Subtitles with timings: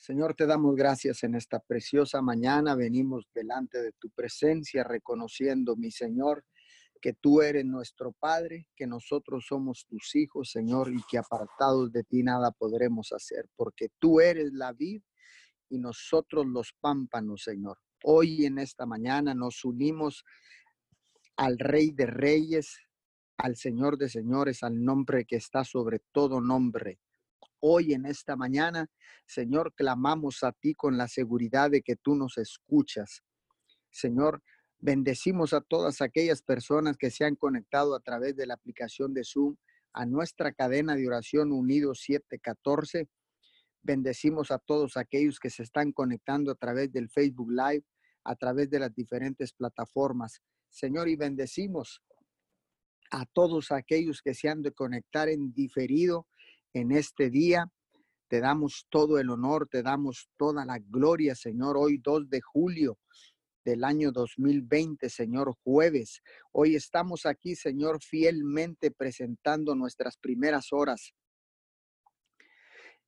[0.00, 2.74] Señor, te damos gracias en esta preciosa mañana.
[2.74, 6.42] Venimos delante de tu presencia reconociendo, mi Señor,
[7.02, 12.02] que tú eres nuestro Padre, que nosotros somos tus hijos, Señor, y que apartados de
[12.02, 15.02] ti nada podremos hacer, porque tú eres la vid
[15.68, 17.76] y nosotros los pámpanos, Señor.
[18.02, 20.24] Hoy en esta mañana nos unimos
[21.36, 22.78] al Rey de Reyes,
[23.36, 27.00] al Señor de Señores, al nombre que está sobre todo nombre.
[27.62, 28.88] Hoy en esta mañana,
[29.26, 33.22] Señor, clamamos a ti con la seguridad de que tú nos escuchas.
[33.90, 34.42] Señor,
[34.78, 39.24] bendecimos a todas aquellas personas que se han conectado a través de la aplicación de
[39.24, 39.56] Zoom
[39.92, 43.10] a nuestra cadena de oración Unidos 714.
[43.82, 47.84] Bendecimos a todos aquellos que se están conectando a través del Facebook Live,
[48.24, 50.40] a través de las diferentes plataformas.
[50.70, 52.02] Señor, y bendecimos
[53.10, 56.26] a todos aquellos que se han de conectar en diferido
[56.72, 57.70] en este día.
[58.28, 61.76] Te damos todo el honor, te damos toda la gloria, Señor.
[61.76, 62.98] Hoy 2 de julio
[63.64, 66.22] del año 2020, Señor, jueves.
[66.52, 71.12] Hoy estamos aquí, Señor, fielmente presentando nuestras primeras horas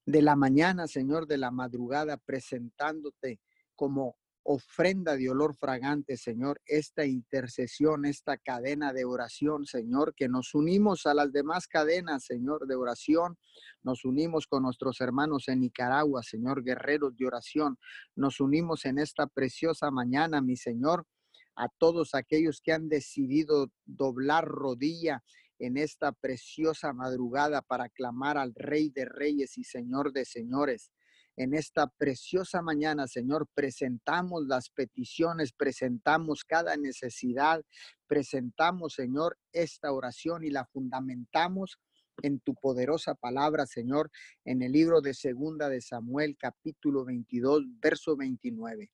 [0.04, 3.40] de la mañana, Señor, de la madrugada, presentándote
[3.76, 10.54] como ofrenda de olor fragante, Señor, esta intercesión, esta cadena de oración, Señor, que nos
[10.54, 13.38] unimos a las demás cadenas, Señor, de oración,
[13.82, 17.78] nos unimos con nuestros hermanos en Nicaragua, Señor, guerreros de oración,
[18.16, 21.06] nos unimos en esta preciosa mañana, mi Señor,
[21.54, 25.22] a todos aquellos que han decidido doblar rodilla
[25.58, 30.90] en esta preciosa madrugada para clamar al Rey de Reyes y Señor de Señores
[31.36, 37.64] en esta preciosa mañana, Señor, presentamos las peticiones, presentamos cada necesidad,
[38.06, 41.78] presentamos, Señor, esta oración y la fundamentamos
[42.22, 44.10] en tu poderosa palabra, Señor,
[44.44, 48.90] en el libro de Segunda de Samuel, capítulo 22, verso 29.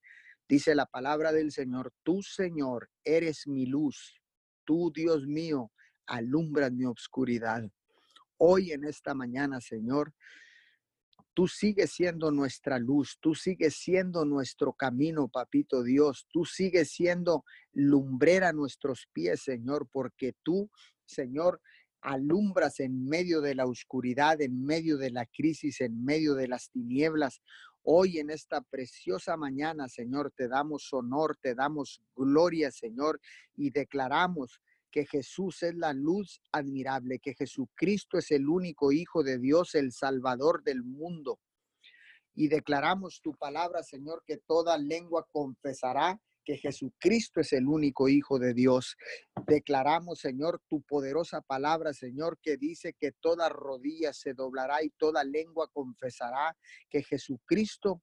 [0.48, 4.22] Dice la palabra del Señor, tú, Señor, eres mi luz,
[4.64, 5.72] tú, Dios mío,
[6.06, 7.68] alumbras mi obscuridad.
[8.38, 10.14] Hoy en esta mañana, Señor,
[11.38, 17.44] Tú sigues siendo nuestra luz, tú sigues siendo nuestro camino, papito Dios, tú sigues siendo
[17.72, 20.68] lumbrera a nuestros pies, Señor, porque tú,
[21.04, 21.60] Señor,
[22.00, 26.70] alumbras en medio de la oscuridad, en medio de la crisis, en medio de las
[26.70, 27.40] tinieblas.
[27.82, 33.20] Hoy en esta preciosa mañana, Señor, te damos honor, te damos gloria, Señor,
[33.54, 34.60] y declaramos
[34.90, 39.92] que Jesús es la luz admirable, que Jesucristo es el único Hijo de Dios, el
[39.92, 41.38] Salvador del mundo.
[42.34, 48.38] Y declaramos tu palabra, Señor, que toda lengua confesará que Jesucristo es el único Hijo
[48.38, 48.96] de Dios.
[49.46, 55.24] Declaramos, Señor, tu poderosa palabra, Señor, que dice que toda rodilla se doblará y toda
[55.24, 56.56] lengua confesará
[56.88, 58.02] que Jesucristo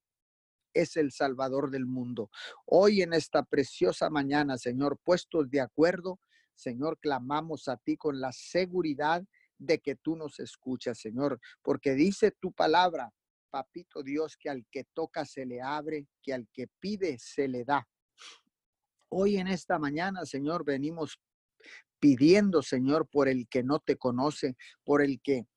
[0.75, 2.29] es el Salvador del mundo.
[2.66, 6.19] Hoy en esta preciosa mañana, Señor, puestos de acuerdo,
[6.55, 9.23] Señor, clamamos a ti con la seguridad
[9.57, 13.11] de que tú nos escuchas, Señor, porque dice tu palabra,
[13.49, 17.63] papito Dios, que al que toca se le abre, que al que pide se le
[17.63, 17.88] da.
[19.09, 21.19] Hoy en esta mañana, Señor, venimos
[21.99, 25.47] pidiendo, Señor, por el que no te conoce, por el que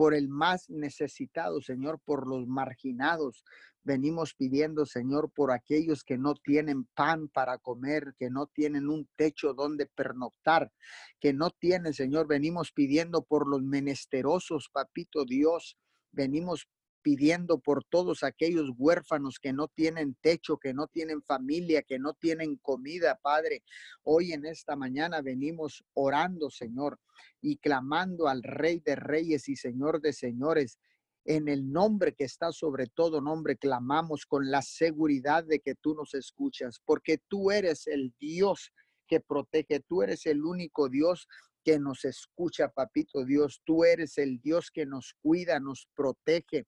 [0.00, 3.44] por el más necesitado, Señor, por los marginados.
[3.82, 9.06] Venimos pidiendo, Señor, por aquellos que no tienen pan para comer, que no tienen un
[9.14, 10.72] techo donde pernoctar,
[11.20, 12.26] que no tienen, Señor.
[12.26, 15.76] Venimos pidiendo por los menesterosos, papito Dios.
[16.12, 16.66] Venimos
[17.02, 22.14] pidiendo por todos aquellos huérfanos que no tienen techo, que no tienen familia, que no
[22.14, 23.62] tienen comida, Padre.
[24.02, 26.98] Hoy en esta mañana venimos orando, Señor,
[27.40, 30.78] y clamando al Rey de Reyes y Señor de Señores.
[31.24, 35.94] En el nombre que está sobre todo nombre, clamamos con la seguridad de que tú
[35.94, 38.72] nos escuchas, porque tú eres el Dios
[39.06, 41.26] que protege, tú eres el único Dios
[41.64, 43.62] que nos escucha, papito Dios.
[43.64, 46.66] Tú eres el Dios que nos cuida, nos protege,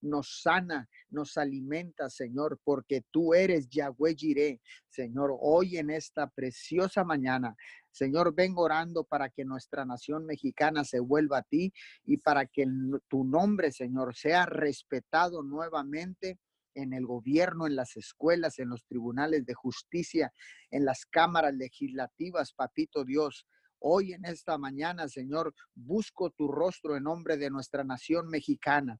[0.00, 7.04] nos sana, nos alimenta, Señor, porque tú eres Yahweh Jireh, Señor, hoy en esta preciosa
[7.04, 7.56] mañana.
[7.90, 11.72] Señor, vengo orando para que nuestra nación mexicana se vuelva a ti
[12.04, 12.64] y para que
[13.08, 16.38] tu nombre, Señor, sea respetado nuevamente
[16.74, 20.32] en el gobierno, en las escuelas, en los tribunales de justicia,
[20.70, 23.46] en las cámaras legislativas, papito Dios.
[23.80, 28.98] Hoy en esta mañana, Señor, busco tu rostro en nombre de nuestra nación mexicana.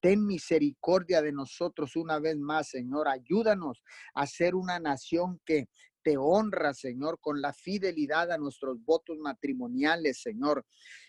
[0.00, 3.08] Ten misericordia de nosotros una vez más, Señor.
[3.08, 3.82] Ayúdanos
[4.14, 5.68] a ser una nación que,
[6.02, 10.64] te honra, Señor, con la fidelidad a nuestros votos matrimoniales, Señor,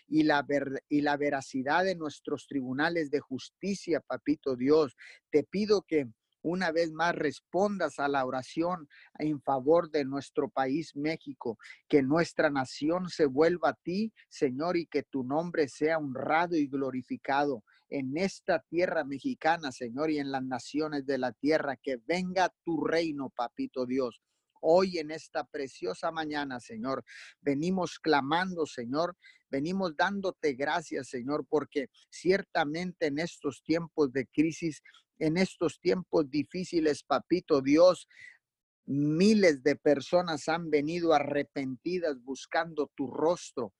[0.08, 0.44] y la,
[0.88, 4.94] y la veracidad de nuestros tribunales de justicia, papito Dios.
[5.30, 6.08] Te pido que
[6.42, 11.58] una vez más respondas a la oración en favor de nuestro país México,
[11.88, 16.66] que nuestra nación se vuelva a ti, Señor, y que tu nombre sea honrado y
[16.66, 22.52] glorificado en esta tierra mexicana, Señor, y en las naciones de la tierra, que venga
[22.64, 24.22] tu reino, papito Dios.
[24.62, 27.04] Hoy en esta preciosa mañana, Señor,
[27.40, 29.16] venimos clamando, Señor,
[29.50, 34.80] venimos dándote gracias, Señor, porque ciertamente en estos tiempos de crisis
[35.22, 38.08] en estos tiempos difíciles, papito Dios.
[38.86, 43.72] Miles de personas han venido arrepentidas buscando tu rostro.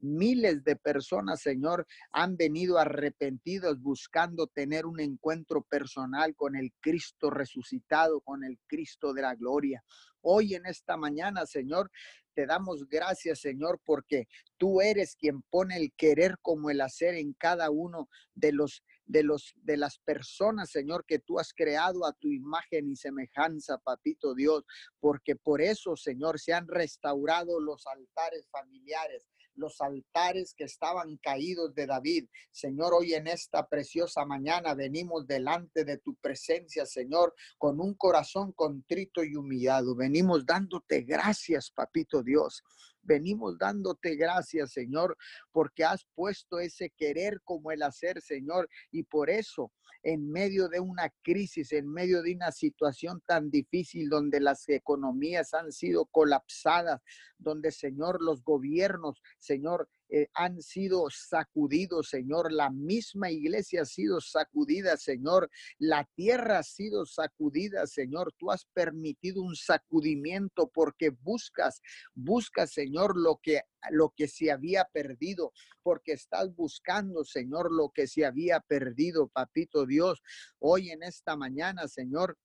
[0.00, 7.30] Miles de personas, Señor, han venido arrepentidos buscando tener un encuentro personal con el Cristo
[7.30, 9.82] resucitado, con el Cristo de la gloria.
[10.20, 11.90] Hoy en esta mañana, Señor,
[12.34, 17.32] te damos gracias, Señor, porque tú eres quien pone el querer como el hacer en
[17.32, 22.12] cada uno de los de, los, de las personas, Señor, que tú has creado a
[22.12, 24.64] tu imagen y semejanza, papito Dios,
[25.00, 31.74] porque por eso, Señor, se han restaurado los altares familiares los altares que estaban caídos
[31.74, 32.28] de David.
[32.50, 38.52] Señor, hoy en esta preciosa mañana venimos delante de tu presencia, Señor, con un corazón
[38.52, 39.94] contrito y humillado.
[39.94, 42.62] Venimos dándote gracias, papito Dios.
[43.02, 45.16] Venimos dándote gracias, Señor,
[45.52, 50.80] porque has puesto ese querer como el hacer, Señor, y por eso en medio de
[50.80, 57.00] una crisis, en medio de una situación tan difícil donde las economías han sido colapsadas,
[57.38, 62.52] donde, Señor, los gobiernos, Señor, eh, han sido sacudidos, Señor.
[62.52, 65.50] La misma iglesia ha sido sacudida, Señor.
[65.78, 68.32] La tierra ha sido sacudida, Señor.
[68.38, 71.80] Tú has permitido un sacudimiento porque buscas,
[72.14, 75.52] buscas, Señor, lo que lo que se había perdido,
[75.82, 80.22] porque estás buscando, Señor, lo que se había perdido, papito Dios.
[80.58, 82.36] Hoy en esta mañana, Señor,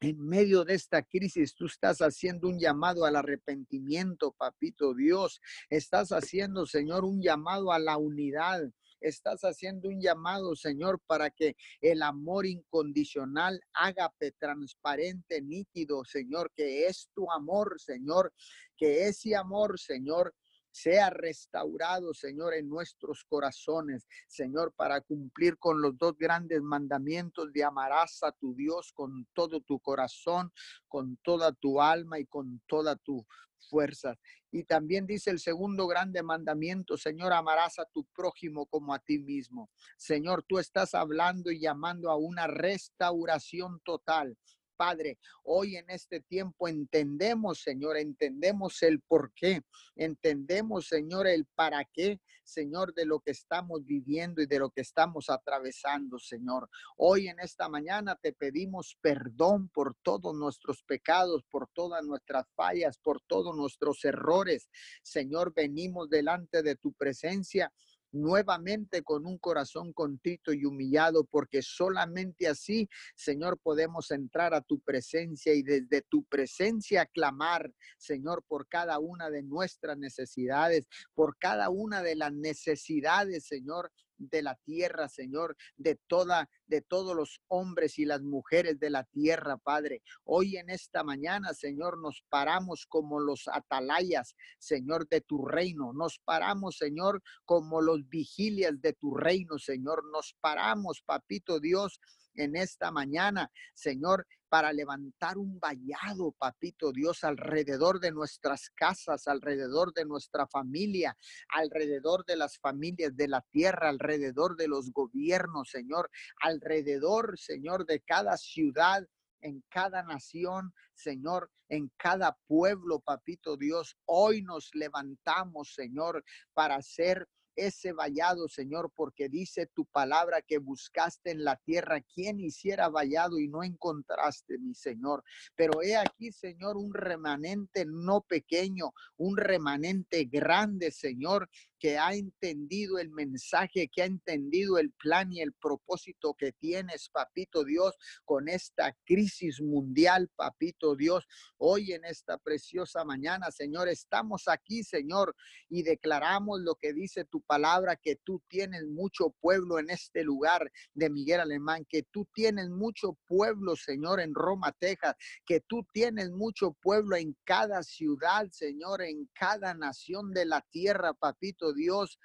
[0.00, 5.40] en medio de esta crisis, tú estás haciendo un llamado al arrepentimiento, papito Dios.
[5.70, 8.62] Estás haciendo, Señor, un llamado a la unidad.
[9.00, 16.86] Estás haciendo un llamado, Señor, para que el amor incondicional hágate transparente, nítido, Señor, que
[16.86, 18.32] es tu amor, Señor,
[18.76, 20.34] que ese amor, Señor,
[20.76, 27.64] sea restaurado, Señor, en nuestros corazones, Señor, para cumplir con los dos grandes mandamientos de
[27.64, 30.52] amarás a tu Dios con todo tu corazón,
[30.86, 33.26] con toda tu alma y con toda tu
[33.70, 34.16] fuerza.
[34.52, 39.18] Y también dice el segundo grande mandamiento, Señor, amarás a tu prójimo como a ti
[39.18, 39.70] mismo.
[39.96, 44.36] Señor, tú estás hablando y llamando a una restauración total.
[44.76, 49.62] Padre, hoy en este tiempo entendemos, Señor, entendemos el por qué,
[49.94, 54.80] entendemos, Señor, el para qué, Señor, de lo que estamos viviendo y de lo que
[54.80, 56.68] estamos atravesando, Señor.
[56.96, 62.98] Hoy en esta mañana te pedimos perdón por todos nuestros pecados, por todas nuestras fallas,
[62.98, 64.68] por todos nuestros errores.
[65.02, 67.72] Señor, venimos delante de tu presencia
[68.16, 74.80] nuevamente con un corazón contrito y humillado, porque solamente así, Señor, podemos entrar a tu
[74.80, 81.70] presencia y desde tu presencia clamar, Señor, por cada una de nuestras necesidades, por cada
[81.70, 87.98] una de las necesidades, Señor, de la tierra, Señor, de toda, de todos los hombres
[87.98, 90.02] y las mujeres de la tierra, Padre.
[90.24, 95.92] Hoy en esta mañana, Señor, nos paramos como los atalayas, Señor, de tu reino.
[95.92, 100.04] Nos paramos, Señor, como los vigilias de tu reino, Señor.
[100.12, 102.00] Nos paramos, Papito Dios,
[102.36, 109.92] en esta mañana, Señor, para levantar un vallado, papito Dios, alrededor de nuestras casas, alrededor
[109.92, 111.16] de nuestra familia,
[111.48, 118.00] alrededor de las familias de la tierra, alrededor de los gobiernos, Señor, alrededor, Señor, de
[118.00, 119.06] cada ciudad,
[119.40, 123.96] en cada nación, Señor, en cada pueblo, papito Dios.
[124.04, 126.24] Hoy nos levantamos, Señor,
[126.54, 132.38] para ser ese vallado, Señor, porque dice tu palabra que buscaste en la tierra quien
[132.38, 135.24] hiciera vallado y no encontraste, mi Señor.
[135.56, 141.48] Pero he aquí, Señor, un remanente no pequeño, un remanente grande, Señor,
[141.78, 147.08] que ha entendido el mensaje, que ha entendido el plan y el propósito que tienes,
[147.10, 151.26] papito Dios, con esta crisis mundial, papito Dios.
[151.58, 155.34] Hoy en esta preciosa mañana, Señor, estamos aquí, Señor,
[155.68, 160.70] y declaramos lo que dice tu palabra, que tú tienes mucho pueblo en este lugar
[160.94, 165.14] de Miguel Alemán, que tú tienes mucho pueblo, Señor, en Roma, Texas,
[165.44, 171.12] que tú tienes mucho pueblo en cada ciudad, Señor, en cada nación de la tierra,
[171.14, 172.18] papito Dios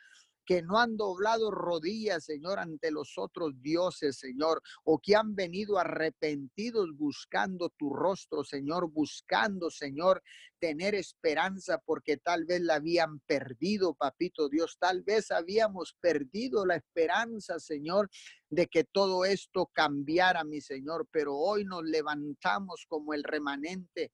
[0.46, 5.78] que no han doblado rodillas, Señor, ante los otros dioses, Señor, o que han venido
[5.78, 10.22] arrepentidos buscando tu rostro, Señor, buscando, Señor,
[10.60, 16.76] tener esperanza porque tal vez la habían perdido, papito Dios, tal vez habíamos perdido la
[16.76, 18.10] esperanza, Señor,
[18.50, 24.12] de que todo esto cambiara, mi Señor, pero hoy nos levantamos como el remanente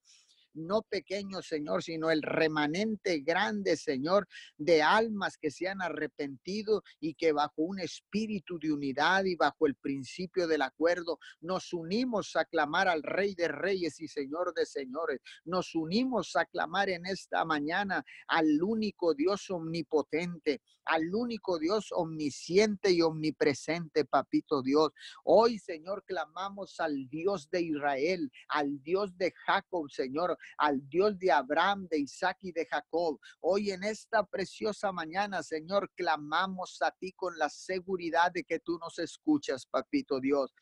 [0.58, 7.14] no pequeño, Señor, sino el remanente grande, Señor, de almas que se han arrepentido y
[7.14, 12.46] que bajo un espíritu de unidad y bajo el principio del acuerdo nos unimos a
[12.46, 15.20] clamar al Rey de Reyes y Señor de Señores.
[15.46, 22.92] Nos unimos a clamar en esta mañana al único Dios omnipotente, al único Dios omnisciente
[22.92, 24.92] y omnipresente, papito Dios.
[25.24, 31.32] Hoy, Señor, clamamos al Dios de Israel, al Dios de Jacob, Señor, al Dios de
[31.32, 33.20] Abraham, de Isaac y de Jacob.
[33.42, 38.78] Hoy en esta preciosa mañana, Señor, clamamos a ti con la seguridad de que tú
[38.80, 40.54] nos escuchas, papito Dios.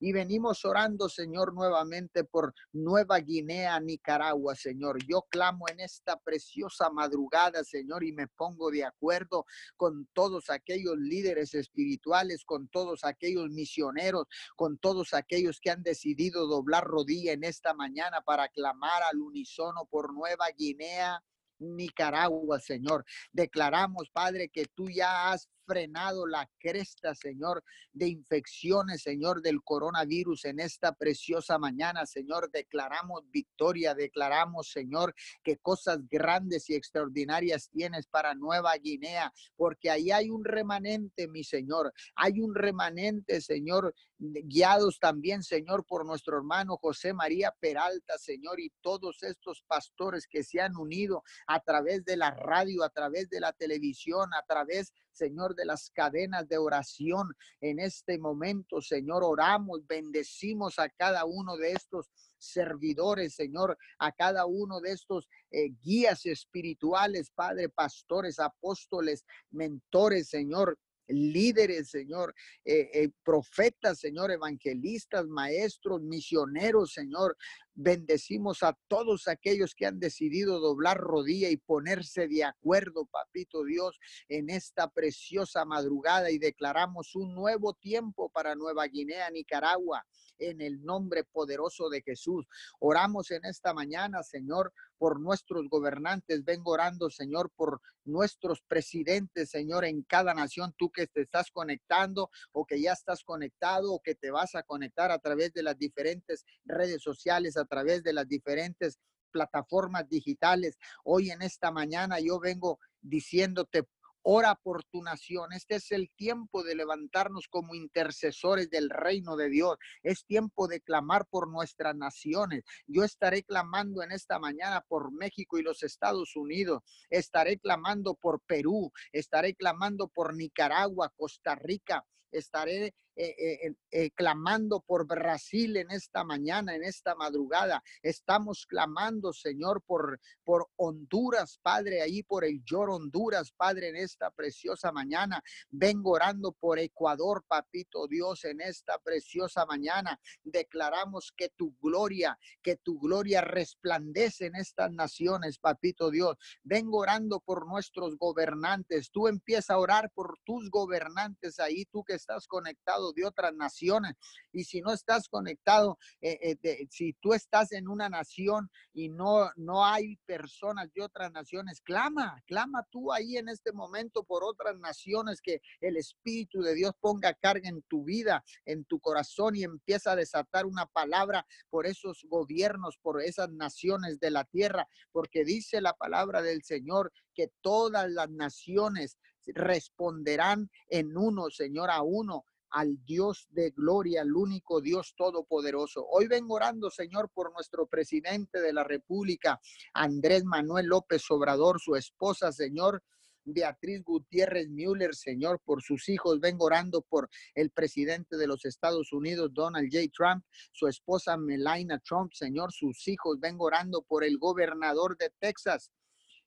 [0.00, 4.98] Y venimos orando, Señor, nuevamente por Nueva Guinea, Nicaragua, Señor.
[5.06, 9.46] Yo clamo en esta preciosa madrugada, Señor, y me pongo de acuerdo
[9.76, 16.46] con todos aquellos líderes espirituales, con todos aquellos misioneros, con todos aquellos que han decidido
[16.46, 21.22] doblar rodilla en esta mañana para clamar al unísono por Nueva Guinea.
[21.58, 23.04] Nicaragua, Señor.
[23.32, 30.44] Declaramos, Padre, que tú ya has frenado la cresta, Señor, de infecciones, Señor, del coronavirus
[30.46, 32.50] en esta preciosa mañana, Señor.
[32.50, 40.10] Declaramos victoria, declaramos, Señor, que cosas grandes y extraordinarias tienes para Nueva Guinea, porque ahí
[40.10, 41.92] hay un remanente, mi Señor.
[42.14, 48.72] Hay un remanente, Señor, guiados también, Señor, por nuestro hermano José María Peralta, Señor, y
[48.80, 53.40] todos estos pastores que se han unido a través de la radio, a través de
[53.40, 57.34] la televisión, a través Señor, de las cadenas de oración.
[57.60, 64.46] En este momento, Señor, oramos, bendecimos a cada uno de estos servidores, Señor, a cada
[64.46, 72.34] uno de estos eh, guías espirituales, Padre, pastores, apóstoles, mentores, Señor líderes, Señor,
[72.64, 77.36] eh, eh, profetas, Señor, evangelistas, maestros, misioneros, Señor.
[77.76, 83.98] Bendecimos a todos aquellos que han decidido doblar rodilla y ponerse de acuerdo, papito Dios,
[84.28, 90.06] en esta preciosa madrugada y declaramos un nuevo tiempo para Nueva Guinea, Nicaragua,
[90.38, 92.46] en el nombre poderoso de Jesús.
[92.78, 94.72] Oramos en esta mañana, Señor,
[95.04, 96.46] por nuestros gobernantes.
[96.46, 100.74] Vengo orando, Señor, por nuestros presidentes, Señor, en cada nación.
[100.78, 104.62] Tú que te estás conectando o que ya estás conectado o que te vas a
[104.62, 108.98] conectar a través de las diferentes redes sociales, a través de las diferentes
[109.30, 110.78] plataformas digitales.
[111.04, 113.86] Hoy en esta mañana yo vengo diciéndote,
[114.26, 115.52] Ora por tu nación.
[115.52, 119.76] Este es el tiempo de levantarnos como intercesores del reino de Dios.
[120.02, 122.64] Es tiempo de clamar por nuestras naciones.
[122.86, 126.82] Yo estaré clamando en esta mañana por México y los Estados Unidos.
[127.10, 128.90] Estaré clamando por Perú.
[129.12, 132.02] Estaré clamando por Nicaragua, Costa Rica.
[132.34, 137.80] Estaré eh, eh, eh, clamando por Brasil en esta mañana, en esta madrugada.
[138.02, 144.32] Estamos clamando, Señor, por, por Honduras, Padre, ahí por el lloro Honduras, Padre, en esta
[144.32, 145.40] preciosa mañana.
[145.70, 150.18] Vengo orando por Ecuador, Papito Dios, en esta preciosa mañana.
[150.42, 156.36] Declaramos que tu gloria, que tu gloria resplandece en estas naciones, Papito Dios.
[156.64, 159.12] Vengo orando por nuestros gobernantes.
[159.12, 164.14] Tú empieza a orar por tus gobernantes ahí, tú que estás conectado de otras naciones.
[164.52, 169.50] Y si no estás conectado, eh, eh, si tú estás en una nación y no,
[169.56, 174.78] no hay personas de otras naciones, clama, clama tú ahí en este momento por otras
[174.78, 179.64] naciones que el Espíritu de Dios ponga carga en tu vida, en tu corazón y
[179.64, 185.44] empieza a desatar una palabra por esos gobiernos, por esas naciones de la tierra, porque
[185.44, 192.44] dice la palabra del Señor que todas las naciones responderán en uno, Señor, a uno
[192.74, 196.04] al Dios de gloria, al único Dios todopoderoso.
[196.10, 199.60] Hoy vengo orando, Señor, por nuestro presidente de la República,
[199.92, 203.02] Andrés Manuel López Obrador, su esposa, Señor.
[203.46, 206.40] Beatriz Gutiérrez Müller, Señor, por sus hijos.
[206.40, 210.06] Vengo orando por el presidente de los Estados Unidos, Donald J.
[210.16, 213.38] Trump, su esposa Melania Trump, Señor, sus hijos.
[213.38, 215.90] Vengo orando por el gobernador de Texas.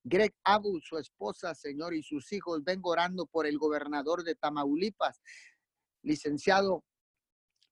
[0.07, 2.63] Greg Abu, su esposa, Señor, y sus hijos.
[2.63, 5.21] Vengo orando por el gobernador de Tamaulipas,
[6.01, 6.83] licenciado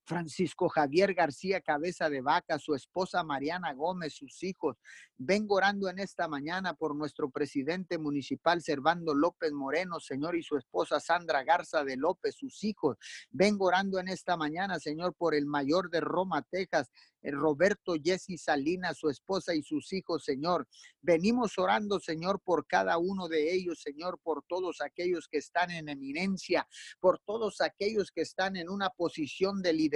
[0.05, 4.77] Francisco Javier García Cabeza de Vaca, su esposa Mariana Gómez, sus hijos.
[5.17, 10.57] Vengo orando en esta mañana por nuestro presidente municipal Servando López Moreno, Señor, y su
[10.57, 12.97] esposa Sandra Garza de López, sus hijos.
[13.31, 18.37] Vengo orando en esta mañana, Señor, por el mayor de Roma, Texas, eh, Roberto Jesse
[18.37, 20.67] Salinas, su esposa y sus hijos, Señor.
[21.01, 25.89] Venimos orando, Señor, por cada uno de ellos, Señor, por todos aquellos que están en
[25.89, 26.67] eminencia,
[26.99, 29.94] por todos aquellos que están en una posición de liderazgo.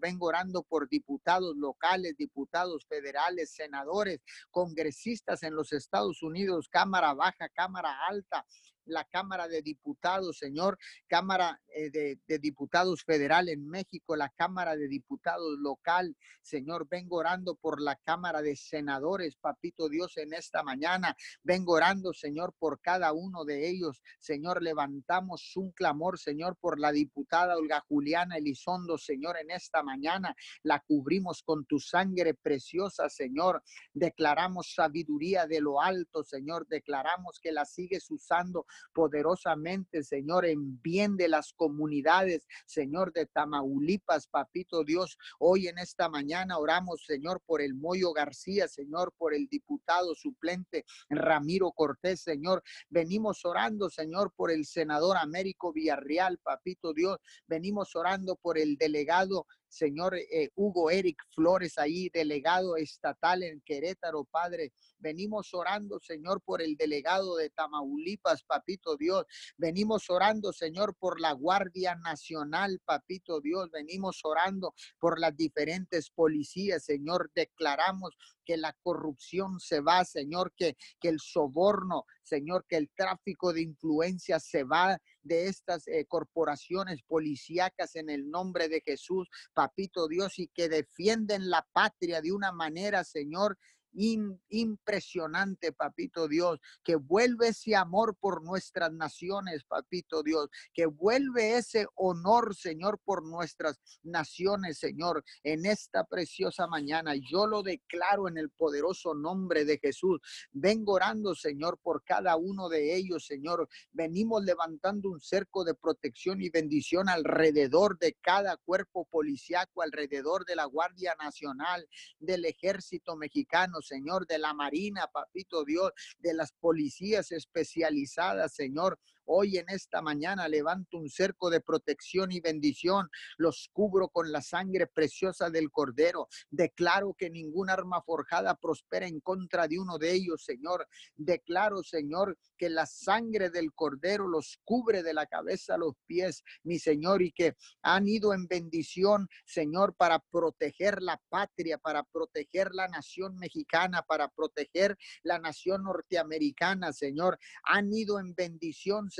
[0.00, 7.48] Vengo orando por diputados locales, diputados federales, senadores, congresistas en los Estados Unidos, Cámara Baja,
[7.48, 8.46] Cámara Alta,
[8.90, 14.88] la Cámara de Diputados, Señor, Cámara eh, de, Diputados Federal en México, la Cámara de
[14.88, 21.16] Diputados local, Señor, vengo orando por la Cámara de Senadores, Papito Dios, en esta mañana,
[21.42, 26.92] vengo orando, Señor, por cada uno de ellos, Señor, levantamos un clamor, Señor, por la
[26.92, 33.62] diputada Olga Juliana Elizondo, Señor, en esta mañana, la cubrimos con tu sangre preciosa, Señor,
[33.92, 41.16] declaramos sabiduría de lo alto, Señor, declaramos que la sigues usando poderosamente, Señor, en bien
[41.16, 45.16] de las comunidades, Señor, de Tamaulipas, Papito Dios.
[45.38, 50.84] Hoy en esta mañana oramos, Señor, por el Moyo García, Señor, por el diputado suplente
[51.08, 52.62] Ramiro Cortés, Señor.
[52.88, 57.18] Venimos orando, Señor, por el senador Américo Villarreal, Papito Dios.
[57.46, 64.24] Venimos orando por el delegado señor eh, Hugo Eric Flores, ahí delegado estatal en Querétaro,
[64.24, 64.72] Padre.
[64.98, 69.24] Venimos orando, Señor, por el delegado de Tamaulipas, Papito Dios.
[69.56, 73.70] Venimos orando, Señor, por la Guardia Nacional, Papito Dios.
[73.70, 77.30] Venimos orando por las diferentes policías, Señor.
[77.34, 83.52] Declaramos que la corrupción se va, Señor, que, que el soborno, Señor, que el tráfico
[83.52, 84.98] de influencia se va
[85.30, 91.50] de estas eh, corporaciones policíacas en el nombre de Jesús, papito Dios, y que defienden
[91.50, 93.56] la patria de una manera, Señor,
[93.92, 101.86] impresionante, papito Dios, que vuelve ese amor por nuestras naciones, papito Dios, que vuelve ese
[101.94, 107.14] honor, Señor, por nuestras naciones, Señor, en esta preciosa mañana.
[107.16, 110.20] Yo lo declaro en el poderoso nombre de Jesús.
[110.52, 113.68] Vengo orando, Señor, por cada uno de ellos, Señor.
[113.92, 120.56] Venimos levantando un cerco de protección y bendición alrededor de cada cuerpo policiaco, alrededor de
[120.56, 121.86] la Guardia Nacional,
[122.18, 128.98] del Ejército Mexicano, Señor, de la Marina, papito Dios, de las policías especializadas, Señor.
[129.24, 133.08] Hoy en esta mañana levanto un cerco de protección y bendición.
[133.36, 136.28] Los cubro con la sangre preciosa del Cordero.
[136.50, 140.86] Declaro que ningún arma forjada prospera en contra de uno de ellos, Señor.
[141.14, 146.42] Declaro, Señor, que la sangre del Cordero los cubre de la cabeza a los pies,
[146.62, 152.74] mi Señor, y que han ido en bendición, Señor, para proteger la patria, para proteger
[152.74, 157.38] la nación mexicana, para proteger la nación norteamericana, Señor.
[157.64, 159.19] Han ido en bendición, Señor,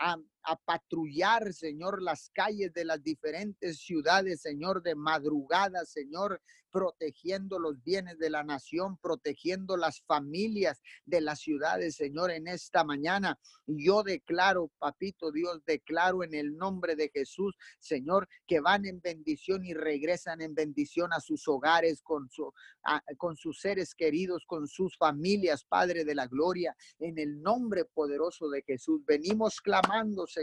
[0.00, 0.16] a,
[0.48, 7.82] a, patrullar, Señor, las calles de las diferentes ciudades, Señor, de madrugada, Señor, protegiendo los
[7.82, 13.38] bienes de la nación, protegiendo las familias de las ciudades, Señor, en esta mañana.
[13.66, 19.64] Yo declaro, papito Dios, declaro en el nombre de Jesús, Señor, que van en bendición
[19.64, 22.52] y regresan en bendición a sus hogares con, su,
[23.16, 28.48] con sus seres queridos, con sus familias, Padre de la Gloria, en el nombre poderoso
[28.48, 29.04] de Jesús.
[29.06, 30.37] Venimos clamando, Señor,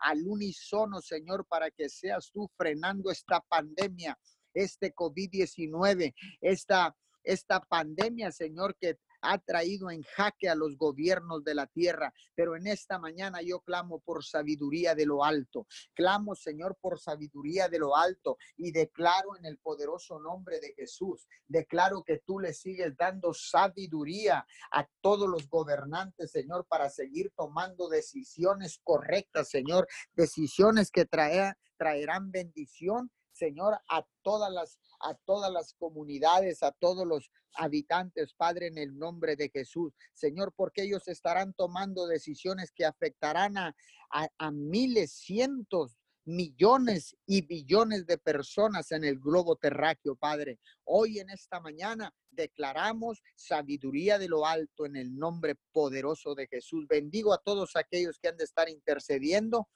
[0.00, 4.18] al unísono, Señor, para que seas tú frenando esta pandemia
[4.56, 8.98] este COVID-19, esta, esta pandemia, Señor, que
[9.32, 12.12] ha traído en jaque a los gobiernos de la tierra.
[12.34, 15.66] Pero en esta mañana yo clamo por sabiduría de lo alto.
[15.94, 21.26] Clamo, Señor, por sabiduría de lo alto y declaro en el poderoso nombre de Jesús,
[21.46, 27.88] declaro que tú le sigues dando sabiduría a todos los gobernantes, Señor, para seguir tomando
[27.88, 36.62] decisiones correctas, Señor, decisiones que traerán bendición Señor, a todas las a todas las comunidades,
[36.62, 39.94] a todos los habitantes, Padre, en el nombre de Jesús.
[40.12, 43.74] Señor, porque ellos estarán tomando decisiones que afectarán a,
[44.10, 50.58] a, miles, cientos millones y billones de personas en el globo terráqueo, Padre.
[50.84, 56.86] Hoy en esta mañana declaramos sabiduría de lo alto en el nombre poderoso de Jesús.
[56.88, 59.68] Bendigo a todos aquellos que han de estar intercediendo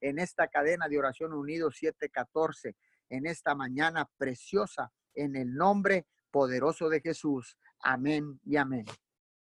[0.00, 2.76] en esta cadena de oración unido 714,
[3.08, 7.56] en esta mañana preciosa, en el nombre poderoso de Jesús.
[7.80, 8.86] Amén y amén.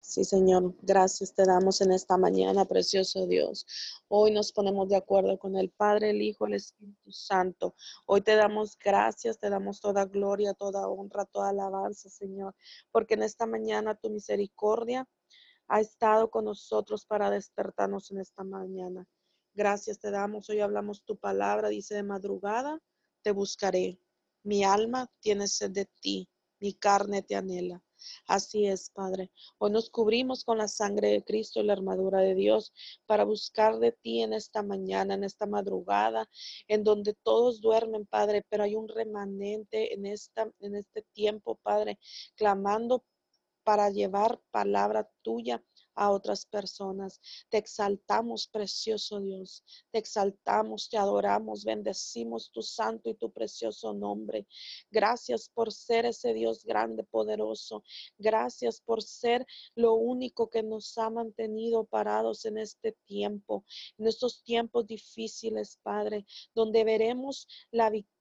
[0.03, 3.67] Sí, Señor, gracias te damos en esta mañana, precioso Dios.
[4.07, 7.75] Hoy nos ponemos de acuerdo con el Padre, el Hijo, el Espíritu Santo.
[8.07, 12.55] Hoy te damos gracias, te damos toda gloria, toda honra, toda alabanza, Señor,
[12.91, 15.07] porque en esta mañana tu misericordia
[15.67, 19.07] ha estado con nosotros para despertarnos en esta mañana.
[19.53, 20.49] Gracias te damos.
[20.49, 22.81] Hoy hablamos tu palabra, dice de madrugada,
[23.21, 23.99] te buscaré.
[24.43, 26.27] Mi alma tiene sed de ti,
[26.59, 27.83] mi carne te anhela
[28.27, 29.31] Así es, Padre.
[29.57, 32.73] Hoy nos cubrimos con la sangre de Cristo y la armadura de Dios
[33.05, 36.27] para buscar de ti en esta mañana, en esta madrugada,
[36.67, 41.99] en donde todos duermen, Padre, pero hay un remanente en esta en este tiempo, Padre,
[42.35, 43.03] clamando
[43.63, 45.63] para llevar palabra tuya
[45.95, 47.19] a otras personas.
[47.49, 49.63] Te exaltamos, precioso Dios.
[49.91, 54.47] Te exaltamos, te adoramos, bendecimos tu santo y tu precioso nombre.
[54.89, 57.83] Gracias por ser ese Dios grande, poderoso.
[58.17, 63.65] Gracias por ser lo único que nos ha mantenido parados en este tiempo,
[63.97, 68.20] en estos tiempos difíciles, Padre, donde veremos la victoria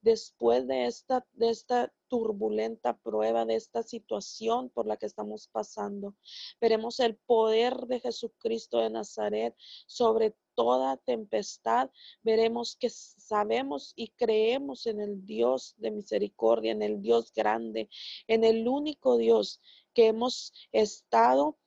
[0.00, 6.14] después de esta, de esta turbulenta prueba, de esta situación por la que estamos pasando.
[6.60, 9.56] Veremos el poder de Jesucristo de Nazaret
[9.86, 11.90] sobre toda tempestad.
[12.22, 17.88] Veremos que sabemos y creemos en el Dios de misericordia, en el Dios grande,
[18.28, 19.60] en el único Dios
[19.94, 21.58] que hemos estado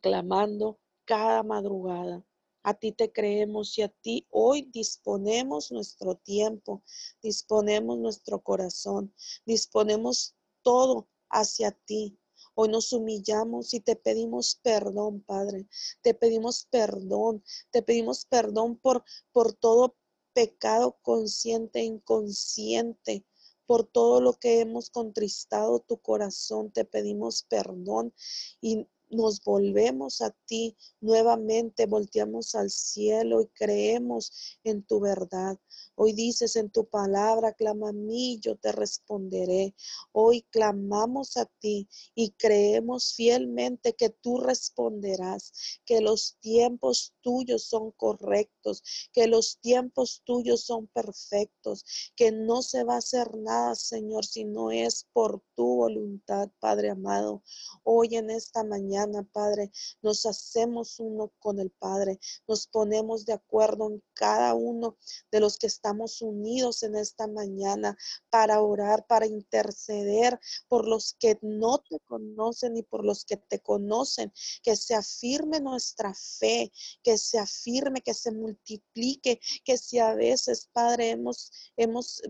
[0.00, 2.24] clamando cada madrugada.
[2.64, 6.82] A ti te creemos y a ti hoy disponemos nuestro tiempo,
[7.20, 9.12] disponemos nuestro corazón,
[9.44, 12.18] disponemos todo hacia ti.
[12.54, 15.66] Hoy nos humillamos y te pedimos perdón, Padre.
[16.02, 17.42] Te pedimos perdón.
[17.70, 19.96] Te pedimos perdón por, por todo
[20.34, 23.24] pecado consciente e inconsciente
[23.66, 26.70] por todo lo que hemos contristado tu corazón.
[26.72, 28.12] Te pedimos perdón
[28.60, 35.58] y nos volvemos a ti nuevamente, volteamos al cielo y creemos en tu verdad.
[35.94, 39.74] Hoy dices en tu palabra, clama a mí, yo te responderé.
[40.12, 45.52] Hoy clamamos a ti y creemos fielmente que tú responderás,
[45.84, 51.84] que los tiempos tuyos son correctos, que los tiempos tuyos son perfectos,
[52.16, 56.90] que no se va a hacer nada, Señor, si no es por tu voluntad, Padre
[56.90, 57.42] amado.
[57.82, 59.01] Hoy en esta mañana,
[59.32, 59.70] Padre,
[60.02, 64.96] nos hacemos uno con el Padre, nos ponemos de acuerdo en cada uno
[65.30, 67.96] de los que estamos unidos en esta mañana
[68.30, 70.38] para orar, para interceder
[70.68, 75.60] por los que no te conocen y por los que te conocen, que se afirme
[75.60, 82.22] nuestra fe, que se afirme, que se multiplique, que si a veces, Padre, hemos, hemos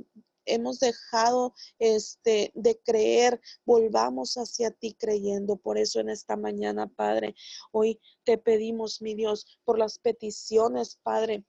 [0.47, 5.57] hemos dejado este de creer, volvamos hacia ti creyendo.
[5.57, 7.35] Por eso en esta mañana, Padre,
[7.71, 11.45] hoy te pedimos, mi Dios, por las peticiones, Padre,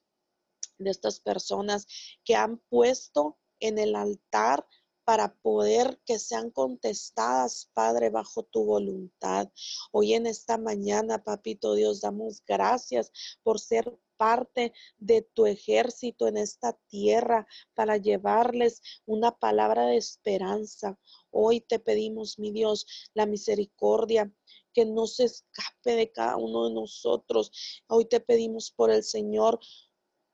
[0.78, 1.86] de estas personas
[2.24, 4.66] que han puesto en el altar
[5.06, 9.50] para poder que sean contestadas, Padre, bajo tu voluntad.
[9.92, 13.12] Hoy en esta mañana, Papito Dios, damos gracias
[13.44, 20.98] por ser parte de tu ejército en esta tierra para llevarles una palabra de esperanza.
[21.32, 24.32] Hoy te pedimos, mi Dios, la misericordia
[24.74, 27.52] que no se escape de cada uno de nosotros.
[27.88, 29.60] Hoy te pedimos por el Señor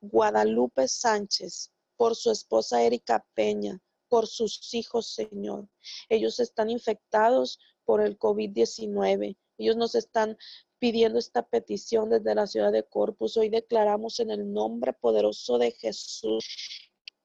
[0.01, 5.69] Guadalupe Sánchez, por su esposa Erika Peña, por sus hijos, Señor.
[6.09, 9.37] Ellos están infectados por el COVID-19.
[9.57, 10.37] Ellos nos están
[10.79, 13.37] pidiendo esta petición desde la ciudad de Corpus.
[13.37, 16.45] Hoy declaramos en el nombre poderoso de Jesús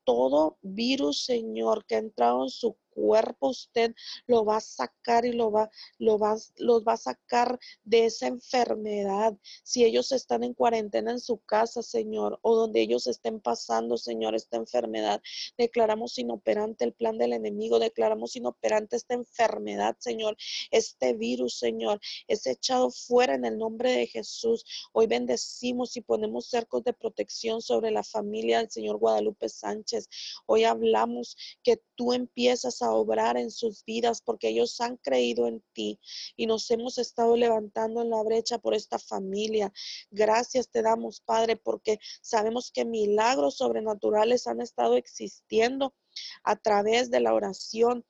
[0.05, 3.95] todo virus, Señor, que ha entrado en su cuerpo, usted
[4.27, 8.27] lo va a sacar y lo va, lo va, los va a sacar de esa
[8.27, 9.35] enfermedad.
[9.63, 14.35] Si ellos están en cuarentena en su casa, Señor, o donde ellos estén pasando, Señor,
[14.35, 15.21] esta enfermedad,
[15.59, 20.37] declaramos inoperante el plan del enemigo, declaramos inoperante esta enfermedad, Señor,
[20.71, 24.65] este virus, Señor, es echado fuera en el nombre de Jesús.
[24.93, 30.09] Hoy bendecimos y ponemos cercos de protección sobre la familia del Señor Guadalupe Sánchez.
[30.47, 35.63] Hoy hablamos que tú empiezas a obrar en sus vidas porque ellos han creído en
[35.73, 36.01] ti
[36.37, 39.73] y nos hemos estado levantando en la brecha por esta familia.
[40.11, 45.95] Gracias te damos, Padre, porque sabemos que milagros sobrenaturales han estado existiendo
[46.43, 48.05] a través de la oración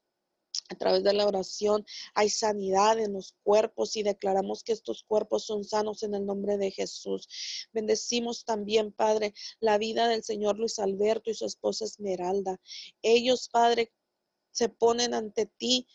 [0.70, 1.84] a través de la oración
[2.14, 6.56] hay sanidad en los cuerpos y declaramos que estos cuerpos son sanos en el nombre
[6.56, 7.68] de Jesús.
[7.72, 12.60] Bendecimos también, Padre, la vida del Señor Luis Alberto y su esposa Esmeralda.
[13.02, 13.92] Ellos, Padre,
[14.54, 15.86] se ponen ante ti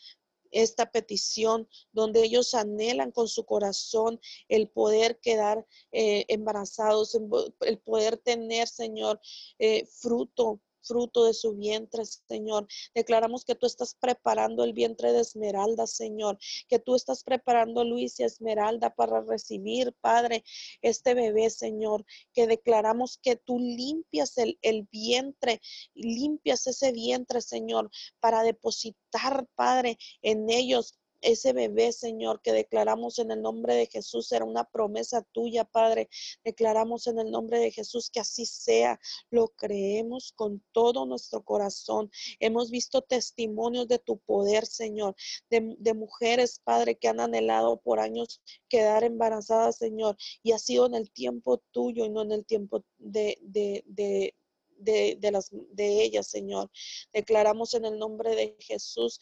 [0.52, 7.16] esta petición, donde ellos anhelan con su corazón el poder quedar eh, embarazados,
[7.60, 9.20] el poder tener, Señor,
[9.58, 12.66] eh, fruto fruto de su vientre, Señor.
[12.94, 16.38] Declaramos que tú estás preparando el vientre de Esmeralda, Señor,
[16.68, 20.44] que tú estás preparando Luis y Esmeralda para recibir, Padre,
[20.82, 25.60] este bebé, Señor, que declaramos que tú limpias el, el vientre,
[25.94, 27.90] limpias ese vientre, Señor,
[28.20, 34.28] para depositar, Padre, en ellos ese bebé, Señor, que declaramos en el nombre de Jesús,
[34.28, 36.08] será una promesa tuya, Padre.
[36.44, 39.00] Declaramos en el nombre de Jesús que así sea.
[39.30, 42.10] Lo creemos con todo nuestro corazón.
[42.38, 45.14] Hemos visto testimonios de tu poder, Señor,
[45.50, 50.94] de, mujeres, Padre, que han anhelado por años quedar embarazadas, Señor, y ha sido en
[50.94, 54.34] el tiempo tuyo y no en el tiempo de, de, de
[54.80, 56.70] de, de, las, de ellas, Señor.
[57.12, 59.20] Declaramos en el nombre de Jesús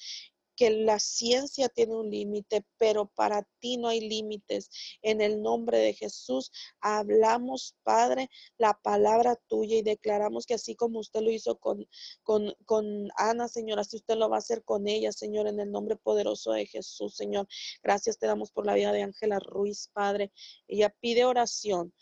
[0.59, 4.69] que la ciencia tiene un límite, pero para ti no hay límites.
[5.03, 10.99] En el nombre de Jesús hablamos, Padre, la palabra tuya y declaramos que así como
[10.99, 11.87] usted lo hizo con,
[12.25, 15.71] con, con Ana, Señor, así usted lo va a hacer con ella, Señor, en el
[15.71, 17.47] nombre poderoso de Jesús, Señor.
[17.85, 20.33] Gracias te damos por la vida de Ángela Ruiz, Padre.
[20.67, 21.95] Ella pide oración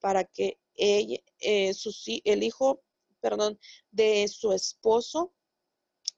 [0.00, 1.72] para que ella, eh,
[2.24, 2.82] el hijo,
[3.22, 3.58] perdón,
[3.90, 5.32] de su esposo,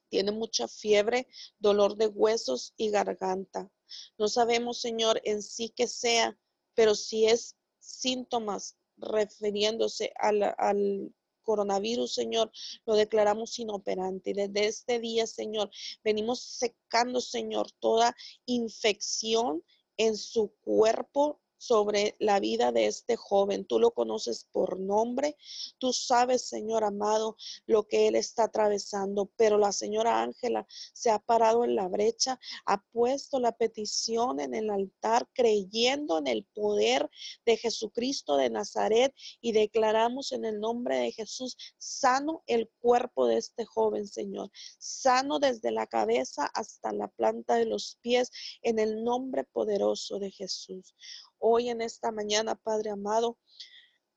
[0.09, 1.27] tiene mucha fiebre,
[1.59, 3.71] dolor de huesos y garganta.
[4.17, 6.37] No sabemos, Señor, en sí que sea,
[6.73, 11.13] pero si es síntomas refiriéndose al,
[11.43, 12.51] coronavirus, Señor,
[12.87, 14.31] lo declaramos inoperante.
[14.31, 15.69] Y desde este día, Señor,
[16.03, 18.15] venimos secando, Señor, toda
[18.47, 19.63] infección
[19.97, 23.65] en su cuerpo sobre la vida de este joven.
[23.65, 25.37] Tú lo conoces por nombre.
[25.77, 29.31] Tú sabes, Señor amado, lo que él está atravesando.
[29.35, 34.53] Pero la señora Ángela se ha parado en la brecha, ha puesto la petición en
[34.53, 37.09] el altar, creyendo en el poder
[37.45, 43.37] de Jesucristo de Nazaret y declaramos en el nombre de Jesús, sano el cuerpo de
[43.37, 44.51] este joven, Señor.
[44.77, 50.31] Sano desde la cabeza hasta la planta de los pies en el nombre poderoso de
[50.31, 50.95] Jesús
[51.39, 53.37] hoy en esta mañana, Padre amado.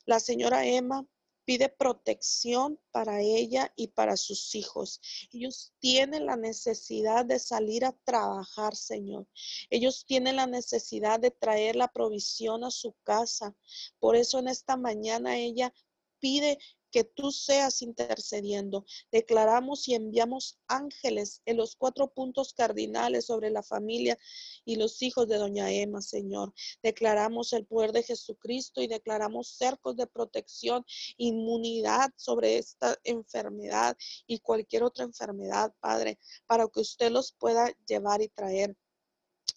[0.07, 1.07] La señora Emma
[1.49, 5.01] pide protección para ella y para sus hijos.
[5.33, 9.27] Ellos tienen la necesidad de salir a trabajar, Señor.
[9.71, 13.57] Ellos tienen la necesidad de traer la provisión a su casa.
[13.99, 15.73] Por eso en esta mañana ella
[16.19, 16.59] pide
[16.91, 18.85] que tú seas intercediendo.
[19.11, 24.19] Declaramos y enviamos ángeles en los cuatro puntos cardinales sobre la familia
[24.65, 26.53] y los hijos de doña Emma, Señor.
[26.83, 30.85] Declaramos el poder de Jesucristo y declaramos cercos de protección,
[31.17, 33.97] inmunidad sobre esta enfermedad
[34.27, 38.77] y cualquier otra enfermedad, Padre, para que usted los pueda llevar y traer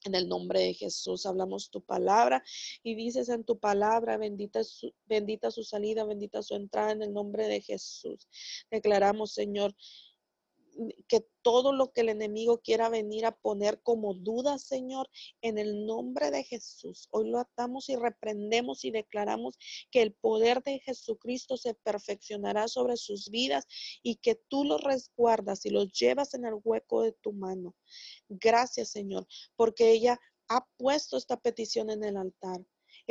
[0.05, 2.43] en el nombre de Jesús hablamos tu palabra
[2.83, 7.13] y dices en tu palabra, bendita su, bendita su salida, bendita su entrada en el
[7.13, 8.27] nombre de Jesús.
[8.69, 9.75] Declaramos, Señor,
[11.07, 15.09] que todo lo que el enemigo quiera venir a poner como duda, Señor,
[15.41, 17.07] en el nombre de Jesús.
[17.11, 19.57] Hoy lo atamos y reprendemos y declaramos
[19.91, 23.65] que el poder de Jesucristo se perfeccionará sobre sus vidas
[24.03, 27.75] y que tú los resguardas y los llevas en el hueco de tu mano.
[28.29, 32.61] Gracias, Señor, porque ella ha puesto esta petición en el altar.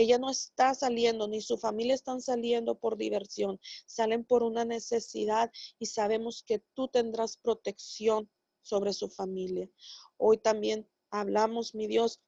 [0.00, 5.52] Ella no está saliendo, ni su familia están saliendo por diversión, salen por una necesidad
[5.78, 8.30] y sabemos que tú tendrás protección
[8.62, 9.68] sobre su familia.
[10.16, 12.22] Hoy también hablamos, mi Dios,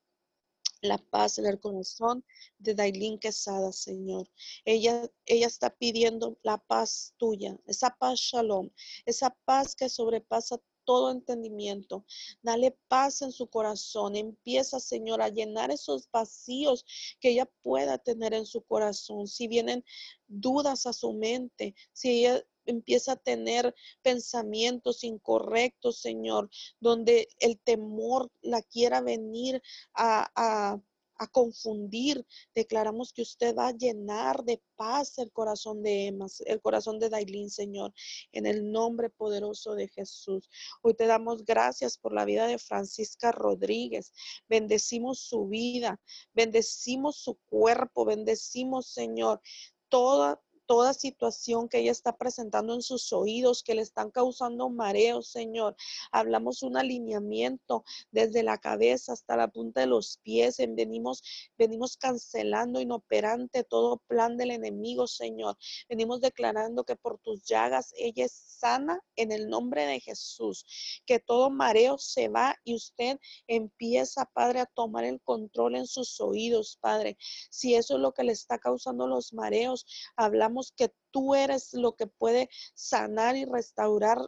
[0.82, 2.26] la paz en el corazón
[2.58, 4.28] de Dailin Quesada, Señor.
[4.66, 8.68] Ella, ella está pidiendo la paz tuya, esa paz shalom,
[9.06, 12.04] esa paz que sobrepasa todo entendimiento.
[12.42, 14.16] Dale paz en su corazón.
[14.16, 16.84] Empieza, Señor, a llenar esos vacíos
[17.20, 19.26] que ella pueda tener en su corazón.
[19.26, 19.84] Si vienen
[20.26, 28.30] dudas a su mente, si ella empieza a tener pensamientos incorrectos, Señor, donde el temor
[28.40, 29.62] la quiera venir
[29.94, 30.80] a, a
[31.26, 32.26] confundir.
[32.54, 37.08] Declaramos que usted va a llenar de paz el corazón de Emma, el corazón de
[37.08, 37.92] Dailín, Señor,
[38.32, 40.48] en el nombre poderoso de Jesús.
[40.82, 44.12] Hoy te damos gracias por la vida de Francisca Rodríguez.
[44.48, 46.00] Bendecimos su vida,
[46.32, 49.40] bendecimos su cuerpo, bendecimos, Señor,
[49.88, 55.28] toda toda situación que ella está presentando en sus oídos que le están causando mareos,
[55.28, 55.76] Señor.
[56.10, 60.56] Hablamos un alineamiento desde la cabeza hasta la punta de los pies.
[60.58, 61.22] Venimos,
[61.58, 65.56] venimos cancelando inoperante todo plan del enemigo, Señor.
[65.88, 70.64] Venimos declarando que por tus llagas ella es sana en el nombre de Jesús.
[71.06, 76.20] Que todo mareo se va y usted empieza, Padre, a tomar el control en sus
[76.20, 77.16] oídos, Padre.
[77.50, 81.96] Si eso es lo que le está causando los mareos, hablamos que tú eres lo
[81.96, 84.18] que puede sanar y restaurar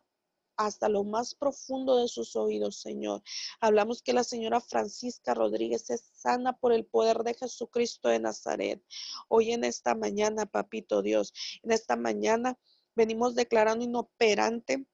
[0.56, 3.22] hasta lo más profundo de sus oídos, Señor.
[3.60, 8.82] Hablamos que la señora Francisca Rodríguez es sana por el poder de Jesucristo de Nazaret.
[9.28, 11.32] Hoy en esta mañana, papito Dios,
[11.62, 12.58] en esta mañana
[12.94, 14.86] venimos declarando inoperante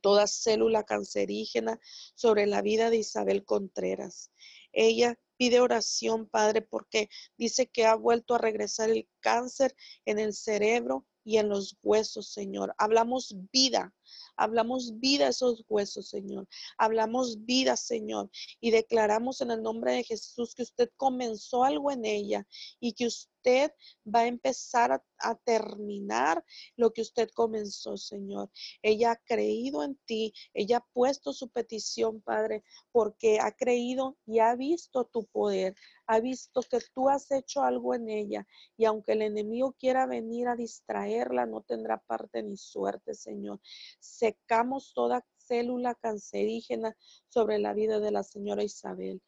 [0.00, 1.80] toda célula cancerígena
[2.14, 4.30] sobre la vida de Isabel Contreras.
[4.72, 9.74] Ella pide oración, Padre, porque dice que ha vuelto a regresar el cáncer
[10.04, 12.74] en el cerebro y en los huesos, Señor.
[12.76, 13.94] Hablamos vida,
[14.36, 16.46] hablamos vida a esos huesos, Señor.
[16.76, 18.30] Hablamos vida, Señor.
[18.60, 22.46] Y declaramos en el nombre de Jesús que usted comenzó algo en ella
[22.78, 23.72] y que usted usted
[24.06, 26.42] va a empezar a, terminar
[26.76, 28.50] lo que usted comenzó, Señor.
[28.82, 34.38] Ella ha creído en ti, ella ha puesto su petición, Padre, porque ha creído y
[34.38, 35.74] ha visto tu poder,
[36.06, 40.48] ha visto que tú has hecho algo en ella y aunque el enemigo quiera venir
[40.48, 43.60] a distraerla, no tendrá parte ni suerte, Señor.
[44.00, 46.96] Secamos toda célula cancerígena
[47.28, 49.20] sobre la vida de la señora Isabel.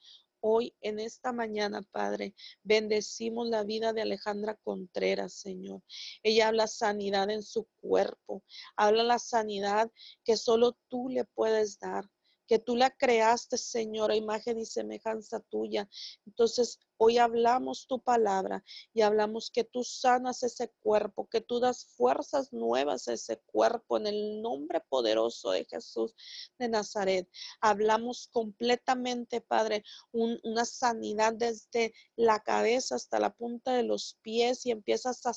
[0.44, 5.82] Hoy, en esta mañana, Padre, bendecimos la vida de Alejandra Contreras, Señor.
[6.24, 8.42] Ella habla sanidad en su cuerpo,
[8.76, 9.92] habla la sanidad
[10.24, 12.10] que solo tú le puedes dar
[12.48, 15.88] que tú la creaste, Señor, a imagen y semejanza tuya.
[16.26, 21.86] Entonces, hoy hablamos tu palabra y hablamos que tú sanas ese cuerpo, que tú das
[21.96, 26.14] fuerzas nuevas a ese cuerpo en el nombre poderoso de Jesús
[26.58, 27.28] de Nazaret.
[27.60, 34.70] Hablamos completamente, Padre, una sanidad desde la cabeza hasta la punta de los pies y
[34.70, 35.32] empiezas a,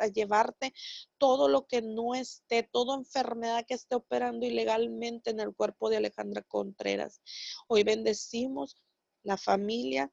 [0.00, 0.74] a llevarte
[1.18, 5.98] todo lo que no esté, toda enfermedad que esté operando ilegalmente en el cuerpo de
[5.98, 7.20] Alejandra Contreras.
[7.68, 8.76] Hoy bendecimos
[9.22, 10.12] la familia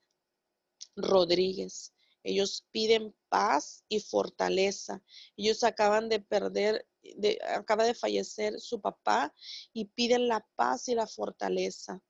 [0.96, 1.94] Rodríguez.
[2.24, 5.04] Ellos piden paz y fortaleza.
[5.38, 9.34] Ellos acaban de perder, de, acaba de fallecer su papá
[9.74, 12.02] y piden la paz y la fortaleza.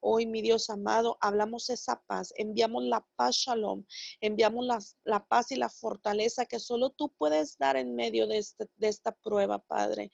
[0.00, 3.84] Hoy, mi Dios amado, hablamos esa paz, enviamos la paz, shalom,
[4.20, 4.66] enviamos
[5.04, 8.88] la, paz y la fortaleza que solo tú puedes dar en medio de, este, de
[8.88, 10.10] esta prueba, Padre.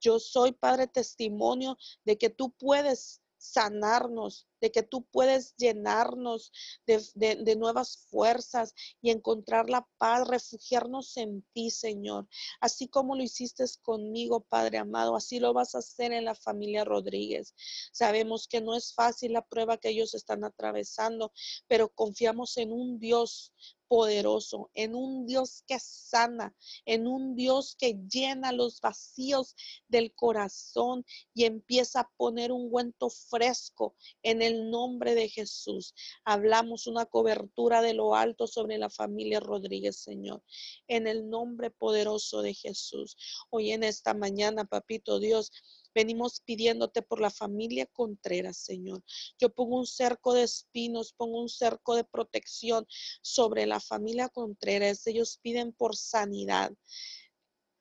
[0.00, 6.50] Yo soy, Padre, testimonio de que tú puedes sanarnos, de que tú puedes llenarnos
[6.86, 8.72] de, nuevas fuerzas
[9.02, 12.26] y encontrar la paz, refugiarnos en ti, Señor.
[12.62, 16.82] Así como lo hiciste conmigo, Padre amado, así lo vas a hacer en la familia
[16.82, 17.54] Rodríguez.
[17.92, 21.34] Sabemos que no es fácil la prueba que ellos están atravesando,
[21.68, 23.52] pero confiamos en un Dios
[23.88, 29.54] poderoso, en un Dios que sana, en un Dios que llena los vacíos
[29.88, 35.94] del corazón y empieza a poner un guento fresco en el nombre de Jesús.
[36.24, 40.42] Hablamos una cobertura de lo alto sobre la familia Rodríguez, Señor,
[40.88, 43.16] en el nombre poderoso de Jesús.
[43.50, 45.50] Hoy en esta mañana, papito Dios,
[45.94, 49.04] Venimos pidiéndote por la familia Contreras, Señor.
[49.38, 52.84] Yo pongo un cerco de espinos, pongo un cerco de protección
[53.22, 55.06] sobre la familia Contreras.
[55.06, 56.72] Ellos piden por sanidad.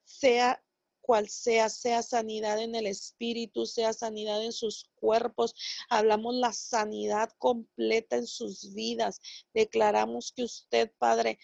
[0.05, 0.63] Sea
[1.03, 5.53] cual sea, sea sanidad en el espíritu, sea sanidad en sus cuerpos.
[5.89, 9.19] Hablamos la sanidad completa en sus vidas.
[9.53, 11.37] Declaramos que usted, Padre,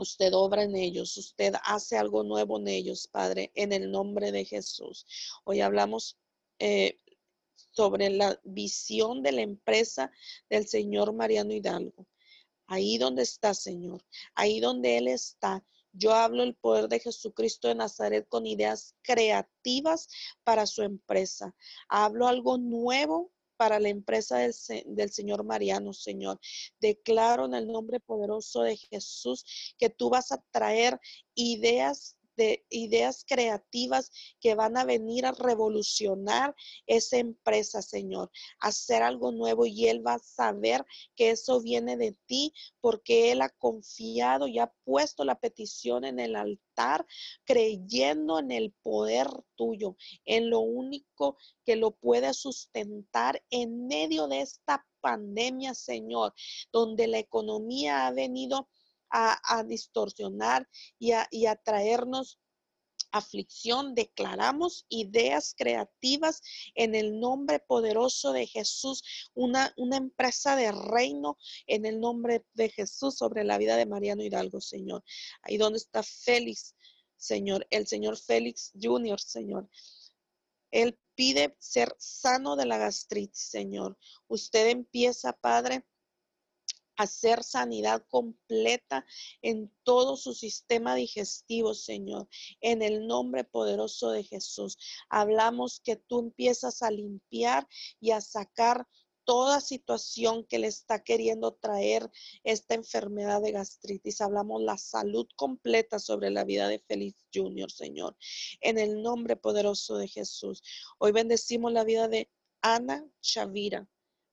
[0.00, 4.44] Usted obra en ellos, usted hace algo nuevo en ellos, Padre, en el nombre de
[4.44, 5.04] Jesús.
[5.42, 6.16] Hoy hablamos
[6.60, 7.00] eh,
[7.72, 10.12] sobre la visión de la empresa
[10.48, 12.06] del señor Mariano Hidalgo.
[12.68, 14.04] Ahí donde está, Señor,
[14.36, 15.64] ahí donde Él está.
[15.98, 20.08] Yo hablo el poder de Jesucristo de Nazaret con ideas creativas
[20.44, 21.54] para su empresa.
[21.88, 26.38] Hablo algo nuevo para la empresa del, Señor Mariano, Señor.
[26.80, 31.00] Declaro en el nombre poderoso de Jesús que tú vas a traer
[31.34, 36.54] ideas de ideas creativas que van a venir a revolucionar
[36.86, 42.16] esa empresa, Señor, hacer algo nuevo y Él va a saber que eso viene de
[42.26, 47.04] ti porque Él ha confiado y ha puesto la petición en el altar,
[47.44, 54.42] creyendo en el poder tuyo, en lo único que lo puede sustentar en medio de
[54.42, 56.34] esta pandemia, Señor,
[56.72, 58.68] donde la economía ha venido
[59.10, 62.38] a, distorsionar y a, y a traernos
[63.12, 66.42] aflicción, declaramos ideas creativas
[66.74, 69.02] en el nombre poderoso de Jesús,
[69.34, 74.22] una, una empresa de reino en el nombre de Jesús sobre la vida de Mariano
[74.22, 75.04] Hidalgo, Señor.
[75.42, 76.74] Ahí donde está Félix,
[77.16, 79.68] Señor, el Señor Félix Junior, Señor.
[80.70, 83.98] Él pide ser sano de la gastritis, Señor.
[84.28, 85.84] Usted empieza, Padre,
[86.98, 89.06] hacer sanidad completa
[89.40, 92.28] en todo su sistema digestivo, Señor.
[92.60, 94.76] En el nombre poderoso de Jesús,
[95.08, 97.66] hablamos que tú empiezas a limpiar
[98.00, 98.86] y a sacar
[99.24, 102.10] toda situación que le está queriendo traer
[102.44, 104.20] esta enfermedad de gastritis.
[104.20, 108.16] Hablamos la salud completa sobre la vida de Félix Junior, Señor.
[108.60, 110.62] En el nombre poderoso de Jesús.
[110.98, 112.30] Hoy bendecimos la vida de
[112.62, 113.86] Ana Chavira.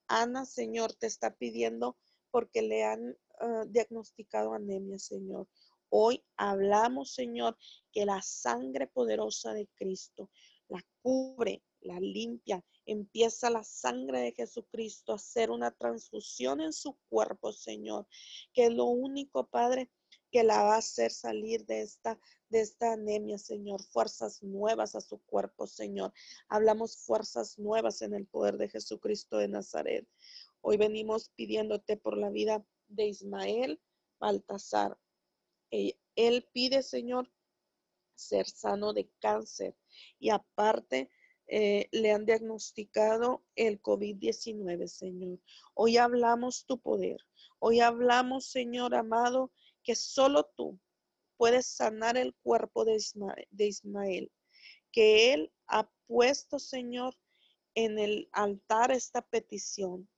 [0.07, 1.97] Ana, Señor, te está pidiendo
[2.35, 5.47] porque le han ah, diagnosticado anemia, Señor.
[5.87, 7.57] Hoy hablamos, Señor,
[7.93, 10.29] que la sangre poderosa de Cristo
[10.67, 12.61] la cubre, la limpia.
[12.85, 18.05] Empieza la sangre de Jesucristo a hacer una transfusión en su cuerpo, Señor,
[18.53, 19.89] que es lo único, Padre,
[20.29, 22.19] que la va a hacer salir de esta
[22.49, 26.13] de esta anemia, Señor, fuerzas nuevas a su cuerpo, Señor.
[26.47, 30.07] Hablamos fuerzas nuevas en el poder de Jesucristo de Nazaret.
[30.67, 33.79] Hoy venimos pidiéndote por la vida de Ismael
[34.19, 34.97] Baltasar.
[35.69, 37.31] Eh, él pide, Señor,
[38.15, 39.77] ser sano de cáncer
[40.17, 41.11] y aparte
[41.45, 45.39] eh, le han diagnosticado el COVID-19, Señor.
[45.75, 47.19] Hoy hablamos tu poder.
[47.59, 49.51] Hoy hablamos, Señor amado,
[49.83, 50.79] que solo tú
[51.37, 52.97] puedes sanar el cuerpo de
[53.51, 54.31] de Ismael,
[54.91, 57.15] que Él ha puesto, Señor,
[57.75, 60.09] en el altar esta petición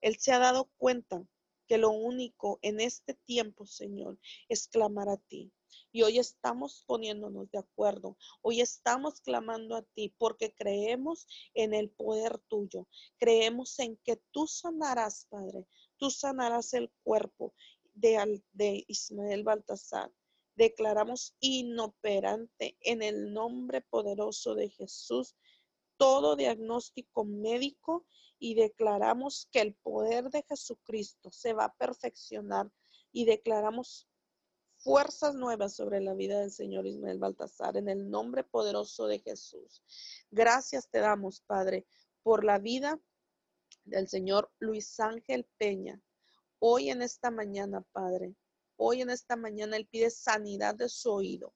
[0.00, 1.24] él se ha dado cuenta
[1.66, 5.52] que lo único en este tiempo, Señor, es clamar a ti.
[5.92, 8.16] Y hoy estamos poniéndonos de acuerdo.
[8.42, 12.88] Hoy estamos clamando a ti porque creemos en el poder tuyo.
[13.18, 15.64] Creemos en que tú sanarás, Padre.
[15.96, 17.54] Tú sanarás el cuerpo
[17.94, 20.12] de, de Ismael Baltasar.
[20.56, 25.36] Declaramos inoperante en el nombre poderoso de Jesús
[26.00, 28.06] todo diagnóstico médico
[28.40, 32.72] y declaramos que el poder de Jesucristo se va a perfeccionar
[33.12, 34.08] y declaramos
[34.78, 39.84] fuerzas nuevas sobre la vida del Señor Ismael Baltasar en el nombre poderoso de Jesús.
[40.30, 41.86] Gracias te damos, Padre,
[42.22, 42.98] por la vida
[43.84, 46.00] del Señor Luis Ángel Peña.
[46.58, 48.34] Hoy en esta mañana, Padre,
[48.76, 51.54] hoy en esta mañana Él pide sanidad de su oído.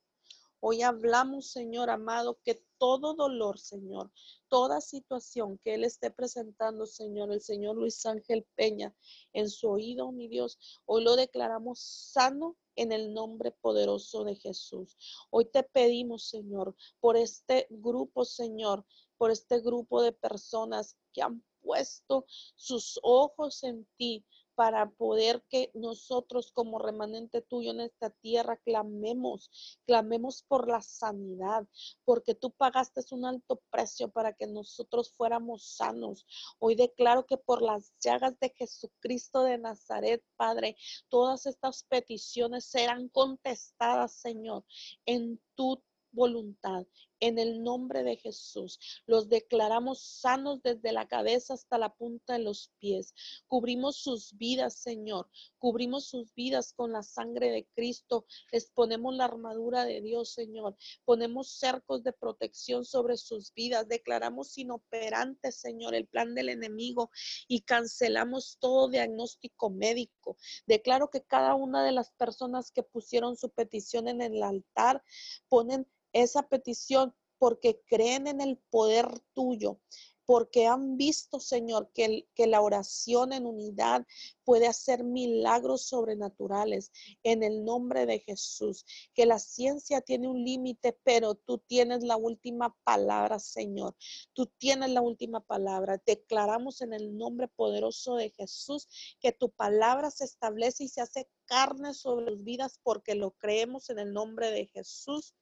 [0.66, 4.10] Hoy hablamos, Señor amado, que todo dolor, Señor,
[4.48, 8.96] toda situación que Él esté presentando, Señor, el Señor Luis Ángel Peña,
[9.34, 14.96] en su oído, mi Dios, hoy lo declaramos sano en el nombre poderoso de Jesús.
[15.28, 18.86] Hoy te pedimos, Señor, por este grupo, Señor,
[19.18, 22.24] por este grupo de personas que han puesto
[22.56, 24.24] sus ojos en ti,
[24.54, 31.66] para poder que nosotros como remanente tuyo en esta tierra clamemos, clamemos por la sanidad,
[32.04, 36.26] porque tú pagaste un alto precio para que nosotros fuéramos sanos.
[36.58, 40.76] Hoy declaro que por las llagas de Jesucristo de Nazaret, Padre,
[41.08, 44.64] todas estas peticiones serán contestadas, Señor,
[45.06, 45.82] en tu
[46.12, 46.86] voluntad.
[47.24, 52.40] En el nombre de Jesús, los declaramos sanos desde la cabeza hasta la punta de
[52.40, 53.14] los pies.
[53.46, 55.30] Cubrimos sus vidas, Señor.
[55.58, 58.26] Cubrimos sus vidas con la sangre de Cristo.
[58.52, 60.76] Les ponemos la armadura de Dios, Señor.
[61.06, 63.88] Ponemos cercos de protección sobre sus vidas.
[63.88, 67.10] Declaramos inoperante, Señor, el plan del enemigo
[67.48, 70.36] y cancelamos todo diagnóstico médico.
[70.66, 75.02] Declaro que cada una de las personas que pusieron su petición en el altar
[75.48, 79.78] ponen esa petición porque creen en el poder tuyo,
[80.24, 84.06] porque han visto, Señor, que, que, la oración en unidad
[84.44, 86.90] puede hacer milagros sobrenaturales
[87.22, 92.16] en el nombre de Jesús, que la ciencia tiene un límite, pero tú tienes la
[92.16, 93.94] última palabra, Señor.
[94.32, 96.02] Tú tienes la última palabra.
[96.06, 98.88] Declaramos en el nombre poderoso de Jesús
[99.20, 103.90] que tu palabra se establece y se hace carne sobre las vidas porque lo creemos
[103.90, 105.34] en el nombre de Jesús.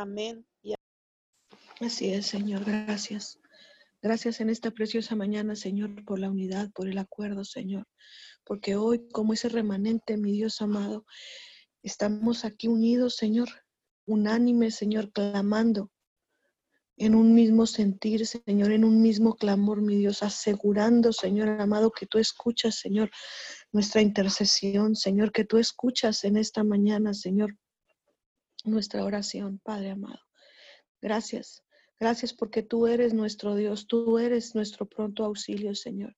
[0.00, 0.46] Amén.
[1.80, 3.40] Así es, Señor, gracias.
[4.00, 7.84] Gracias en esta preciosa mañana, Señor, por la unidad, por el acuerdo, Señor.
[8.44, 11.04] Porque hoy, como ese remanente, mi Dios amado,
[11.82, 13.48] estamos aquí unidos, Señor,
[14.06, 15.90] unánime, Señor, clamando
[16.96, 22.06] en un mismo sentir, Señor, en un mismo clamor, mi Dios, asegurando, Señor amado, que
[22.06, 23.10] tú escuchas, Señor,
[23.72, 27.56] nuestra intercesión, Señor, que tú escuchas en esta mañana, Señor,
[28.64, 30.20] nuestra oración, Padre amado.
[31.00, 31.62] Gracias.
[32.00, 36.16] Gracias porque tú eres nuestro Dios, tú eres nuestro pronto auxilio, Señor.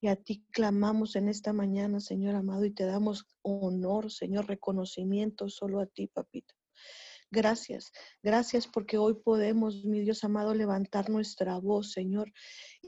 [0.00, 5.48] Y a ti clamamos en esta mañana, Señor amado, y te damos honor, Señor, reconocimiento
[5.50, 6.54] solo a ti, papito.
[7.30, 12.32] Gracias, gracias porque hoy podemos, mi Dios amado, levantar nuestra voz, Señor,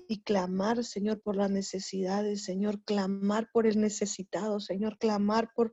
[0.09, 5.73] y clamar, Señor, por las necesidades, Señor, clamar por el necesitado, Señor, clamar por,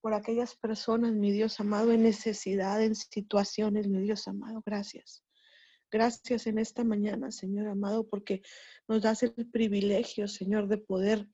[0.00, 4.62] por aquellas personas, mi Dios amado, en necesidad, en situaciones, mi Dios amado.
[4.64, 5.24] Gracias.
[5.90, 8.42] Gracias en esta mañana, Señor amado, porque
[8.86, 11.26] nos das el privilegio, Señor, de poder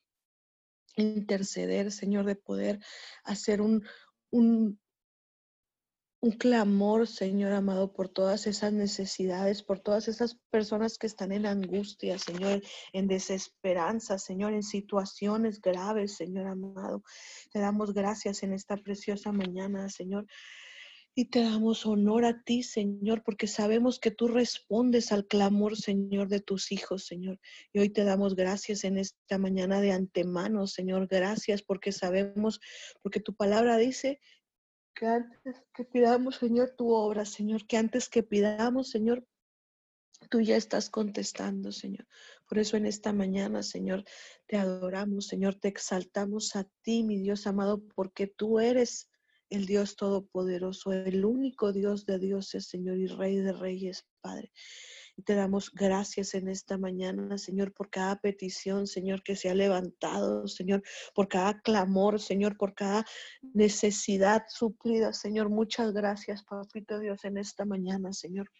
[0.97, 2.79] interceder, Señor, de poder
[3.25, 3.85] hacer un,
[4.31, 4.81] un,
[6.25, 11.45] un clamor, Señor amado, por todas esas necesidades, por todas esas personas que están en
[11.45, 12.63] angustia, Señor,
[12.95, 17.03] en desesperanza, Señor, en situaciones graves, Señor amado.
[17.53, 20.27] Te damos gracias en esta preciosa mañana, Señor.
[21.15, 26.29] Y te damos honor a ti, Señor, porque sabemos que tú respondes al clamor, Señor,
[26.29, 27.39] de tus hijos, Señor.
[27.75, 31.07] Y hoy te damos gracias en esta mañana de antemano, Señor.
[31.07, 32.61] Gracias porque sabemos,
[33.03, 34.21] porque tu palabra dice
[34.95, 39.27] que antes que pidamos, Señor, tu obra, Señor, que antes que pidamos, Señor,
[40.31, 42.07] tú ya estás contestando, Señor.
[42.49, 44.05] Por eso en esta mañana, Señor,
[44.47, 49.11] te adoramos, Señor, te exaltamos a ti, mi Dios amado, porque tú eres
[49.51, 54.53] el Dios Todopoderoso, el único Dios de dioses, Señor, y Rey de Reyes, Padre.
[55.17, 59.55] Y te damos gracias en esta mañana, Señor, por cada petición, Señor, que se ha
[59.55, 60.83] levantado, Señor,
[61.15, 63.05] por cada clamor, Señor, por cada
[63.53, 65.51] necesidad suplida, Señor.
[65.51, 68.51] Muchas gracias, Papito Dios, en esta mañana, Señor.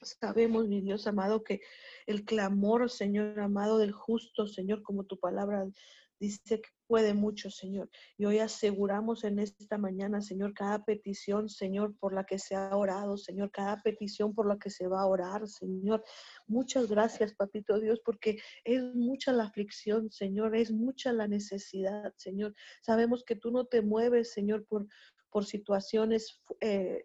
[0.00, 1.60] Sabemos, mi Dios amado, que
[2.06, 5.66] el clamor, Señor amado, del justo, Señor, como tu palabra
[6.20, 7.88] dice puede mucho, Señor.
[8.16, 12.74] Y hoy aseguramos en esta mañana, Señor, cada petición, Señor, por la que se ha
[12.74, 16.02] orado, Señor, cada petición por la que se va a orar, Señor.
[16.46, 22.54] Muchas gracias, Papito Dios, porque es mucha la aflicción, Señor, es mucha la necesidad, Señor.
[22.82, 24.88] Sabemos que tú no te mueves, Señor, por,
[25.30, 26.40] por situaciones.
[26.60, 27.04] Eh,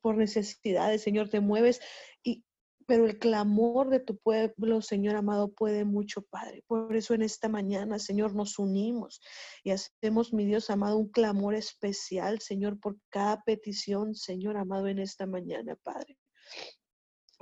[0.00, 1.80] por necesidades, Señor, te mueves
[2.24, 2.44] y,
[2.92, 6.62] pero el clamor de tu pueblo, Señor amado, puede mucho, Padre.
[6.66, 9.22] Por eso en esta mañana, Señor, nos unimos
[9.64, 14.98] y hacemos, mi Dios amado, un clamor especial, Señor, por cada petición, Señor amado, en
[14.98, 16.18] esta mañana, Padre.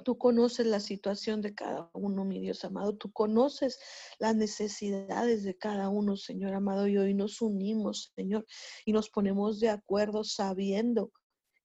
[0.04, 2.94] Tú conoces la situación de cada uno, mi Dios amado.
[2.96, 3.80] Tú conoces
[4.20, 6.86] las necesidades de cada uno, Señor amado.
[6.86, 8.46] Y hoy nos unimos, Señor,
[8.84, 11.10] y nos ponemos de acuerdo sabiendo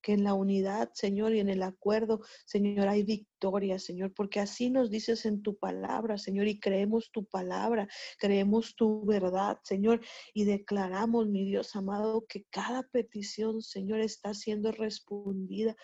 [0.05, 4.69] que en la unidad, Señor, y en el acuerdo, Señor, hay victoria, Señor, porque así
[4.69, 7.87] nos dices en tu palabra, Señor, y creemos tu palabra,
[8.19, 10.01] creemos tu verdad, Señor,
[10.35, 15.75] y declaramos, mi Dios amado, que cada petición, Señor, está siendo respondida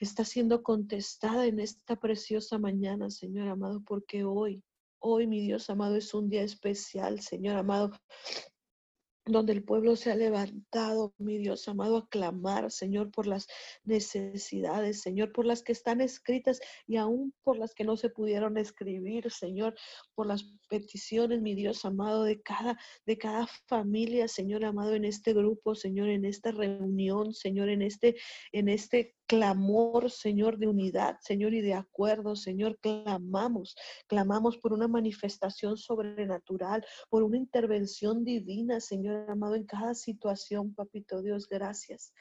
[0.00, 4.64] está siendo contestada en esta preciosa mañana, Señor amado, porque hoy,
[4.98, 7.92] hoy, mi Dios amado, es un día especial, Señor amado,
[9.24, 13.46] donde el pueblo se ha levantado, mi Dios amado, a clamar, Señor, por las
[13.84, 18.58] necesidades, Señor, por las que están escritas y aún por las que no se pudieron
[18.58, 19.74] escribir, Señor,
[20.14, 25.34] por las peticiones, mi Dios amado, de cada, de cada familia, Señor amado, en este
[25.34, 28.16] grupo, Señor, en esta reunión, Señor, en este,
[28.52, 34.88] en este clamor, Señor, de unidad, Señor, y de acuerdo, Señor, clamamos, clamamos por una
[34.88, 42.14] manifestación sobrenatural, por una intervención divina, Señor amado, en cada situación, papito Dios, gracias.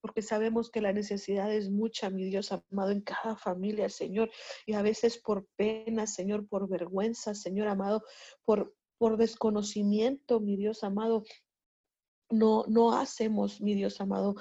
[0.00, 4.30] Porque sabemos que la necesidad es mucha, mi Dios amado, en cada familia, Señor,
[4.66, 8.02] y a veces por pena, Señor, por vergüenza, Señor amado,
[8.44, 11.24] por, por desconocimiento, mi Dios amado,
[12.30, 14.34] no, no hacemos, mi Dios amado,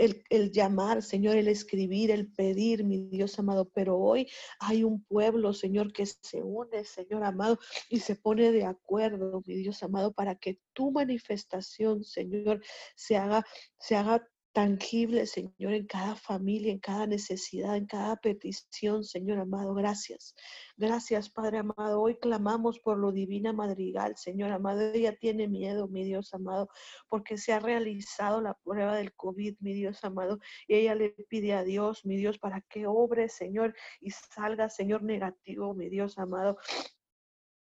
[0.00, 3.70] el, llamar, Señor, el escribir, el pedir, mi Dios amado.
[3.74, 4.28] Pero hoy
[4.58, 9.56] hay un pueblo, Señor, que se une, Señor amado, y se pone de acuerdo, mi
[9.56, 12.62] Dios amado, para que tu manifestación, Señor,
[12.96, 13.44] se haga,
[13.78, 19.74] se haga tangible, Señor, en cada familia, en cada necesidad, en cada petición, Señor amado.
[19.74, 20.34] Gracias.
[20.76, 22.00] Gracias, Padre amado.
[22.00, 24.80] Hoy clamamos por lo divina madrigal, Señor amado.
[24.80, 26.68] Ella tiene miedo, mi Dios amado,
[27.08, 30.38] porque se ha realizado la prueba del COVID, mi Dios amado.
[30.66, 35.02] Y ella le pide a Dios, mi Dios, para que obre, Señor, y salga, Señor,
[35.02, 36.58] negativo, mi Dios amado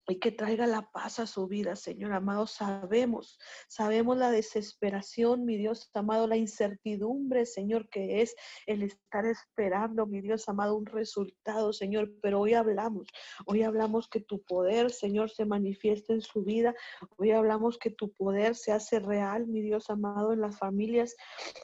[0.08, 2.46] y que traiga la paz a su vida, Señor amado.
[2.46, 3.38] Sabemos,
[3.68, 8.34] sabemos la desesperación, mi Dios amado, la incertidumbre, Señor, que es
[8.66, 12.10] el estar esperando, mi Dios amado, un resultado, Señor.
[12.22, 13.06] Pero hoy hablamos,
[13.44, 16.74] hoy hablamos que tu poder, Señor, se manifiesta en su vida.
[17.18, 21.16] Hoy hablamos que tu poder se hace real, mi Dios amado, en las familias,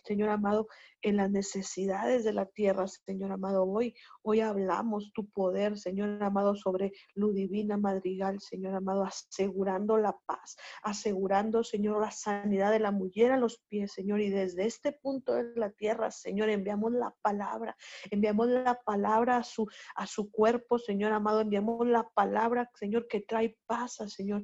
[0.05, 0.68] Señor amado,
[1.05, 3.64] en las necesidades de la tierra, Señor amado.
[3.64, 10.16] Hoy, hoy hablamos tu poder, Señor amado, sobre lo divina madrigal, Señor amado, asegurando la
[10.24, 14.22] paz, asegurando, Señor, la sanidad de la mujer a los pies, Señor.
[14.22, 17.76] Y desde este punto de la tierra, Señor, enviamos la palabra,
[18.11, 23.20] enviamos la palabra a su, a su cuerpo, Señor amado, enviamos la palabra, Señor, que
[23.20, 24.42] trae paz, Señor,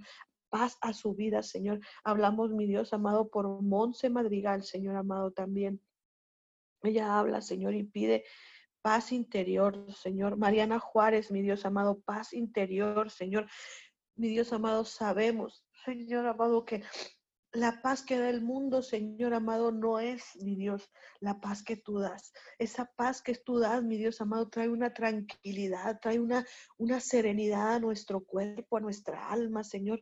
[0.50, 1.80] paz a su vida, Señor.
[2.04, 5.80] Hablamos, mi Dios amado, por Monse Madrigal, Señor amado, también.
[6.83, 8.24] Ella habla, Señor, y pide
[8.83, 10.37] paz interior, Señor.
[10.37, 13.49] Mariana Juárez, mi Dios amado, paz interior, Señor.
[14.16, 16.83] Mi Dios amado, sabemos, Señor amado, que
[17.53, 21.76] la paz que da el mundo, Señor amado, no es, mi Dios, la paz que
[21.76, 22.33] tú das.
[22.59, 26.47] Esa paz que tú das, mi Dios amado, trae una tranquilidad, trae una,
[26.78, 30.01] una serenidad a nuestro cuerpo, a nuestra alma, Señor.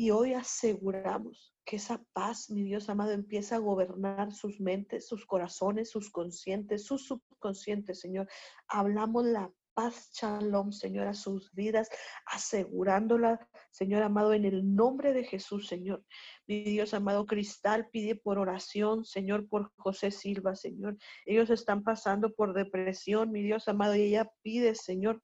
[0.00, 5.26] Y hoy aseguramos que esa paz, mi Dios amado, empieza a gobernar sus mentes, sus
[5.26, 8.28] corazones, sus conscientes, sus subconscientes, Señor.
[8.68, 11.88] Hablamos la paz, shalom, Señor, a sus vidas,
[12.26, 16.04] asegurándola, Señor amado, en el nombre de Jesús, Señor.
[16.46, 20.96] Mi Dios amado, Cristal pide por oración, Señor, por José Silva, Señor.
[21.26, 25.20] Ellos están pasando por depresión, mi Dios amado, y ella pide, Señor,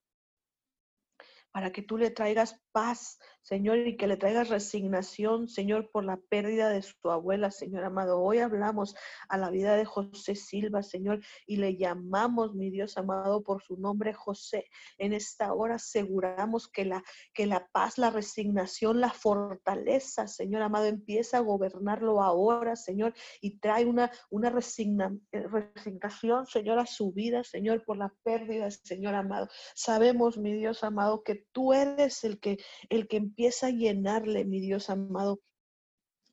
[1.54, 6.16] para que tú le traigas paz, Señor, y que le traigas resignación, Señor, por la
[6.16, 8.22] pérdida de su abuela, Señor amado.
[8.22, 8.96] Hoy hablamos
[9.28, 13.76] a la vida de José Silva, Señor, y le llamamos, mi Dios amado, por su
[13.76, 14.64] nombre José.
[14.96, 20.86] En esta hora aseguramos que la, que la paz, la resignación, la fortaleza, Señor amado,
[20.86, 27.44] empieza a gobernarlo ahora, Señor, y trae una, una eh, resignación, Señor, a su vida,
[27.44, 29.48] Señor, por la pérdida, Señor amado.
[29.74, 32.56] Sabemos, mi Dios amado, que tú eres el que,
[32.88, 35.40] el que empieza a llenarle, mi Dios amado,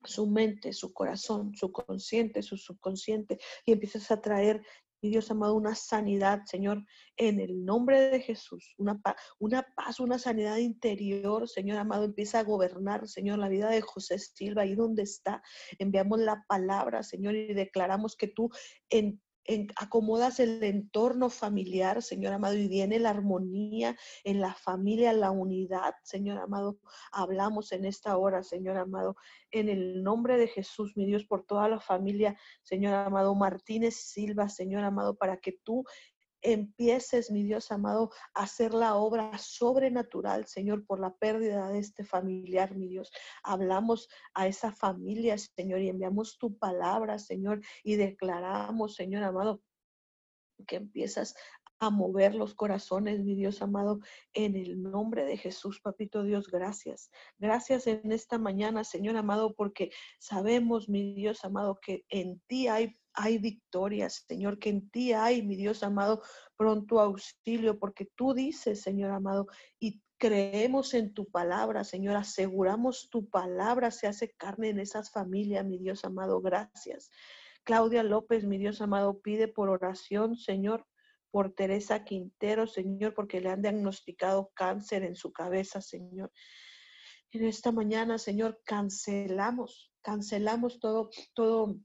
[0.03, 4.61] su mente, su corazón, su consciente, su subconsciente, y empiezas a traer,
[5.01, 6.85] mi Dios amado, una sanidad, Señor,
[7.17, 9.01] en el nombre de Jesús, una,
[9.39, 14.19] una paz, una sanidad interior, Señor amado, empieza a gobernar, Señor, la vida de José
[14.19, 15.41] Silva, ahí donde está.
[15.79, 18.51] Enviamos la palabra, Señor, y declaramos que tú
[18.91, 19.19] en
[19.75, 25.93] acomodas el entorno familiar, Señor amado, y viene la armonía en la familia, la unidad,
[26.03, 26.79] Señor amado.
[27.11, 29.15] Hablamos en esta hora, Señor amado,
[29.51, 34.49] en el nombre de Jesús, mi Dios, por toda la familia, Señor amado Martínez Silva,
[34.49, 35.83] Señor amado, para que tú
[36.41, 42.03] empieces, mi Dios amado, a hacer la obra sobrenatural, Señor, por la pérdida de este
[42.03, 43.11] familiar, mi Dios.
[43.43, 49.61] Hablamos a esa familia, Señor, y enviamos tu palabra, Señor, y declaramos, Señor amado,
[50.67, 51.35] que empiezas
[51.81, 53.99] a mover los corazones, mi Dios amado,
[54.33, 57.09] en el nombre de Jesús, papito Dios, gracias.
[57.39, 62.95] Gracias en esta mañana, Señor amado, porque sabemos, mi Dios amado, que en ti hay
[63.13, 66.21] hay victorias, Señor, que en ti hay, mi Dios amado,
[66.55, 69.47] pronto auxilio, porque tú dices, Señor amado,
[69.79, 75.65] y creemos en tu palabra, Señor, aseguramos tu palabra se hace carne en esas familias,
[75.65, 77.09] mi Dios amado, gracias.
[77.63, 80.85] Claudia López, mi Dios amado, pide por oración, Señor,
[81.31, 86.31] por Teresa Quintero, Señor, porque le han diagnosticado cáncer en su cabeza, Señor.
[87.31, 91.79] En esta mañana, Señor, cancelamos, cancelamos todo, todo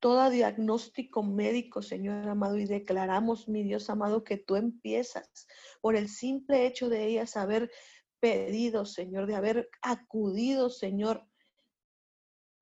[0.00, 5.46] todo diagnóstico médico, Señor amado, y declaramos, mi Dios amado, que tú empiezas
[5.80, 7.70] por el simple hecho de ellas haber
[8.20, 11.26] pedido, Señor, de haber acudido, Señor,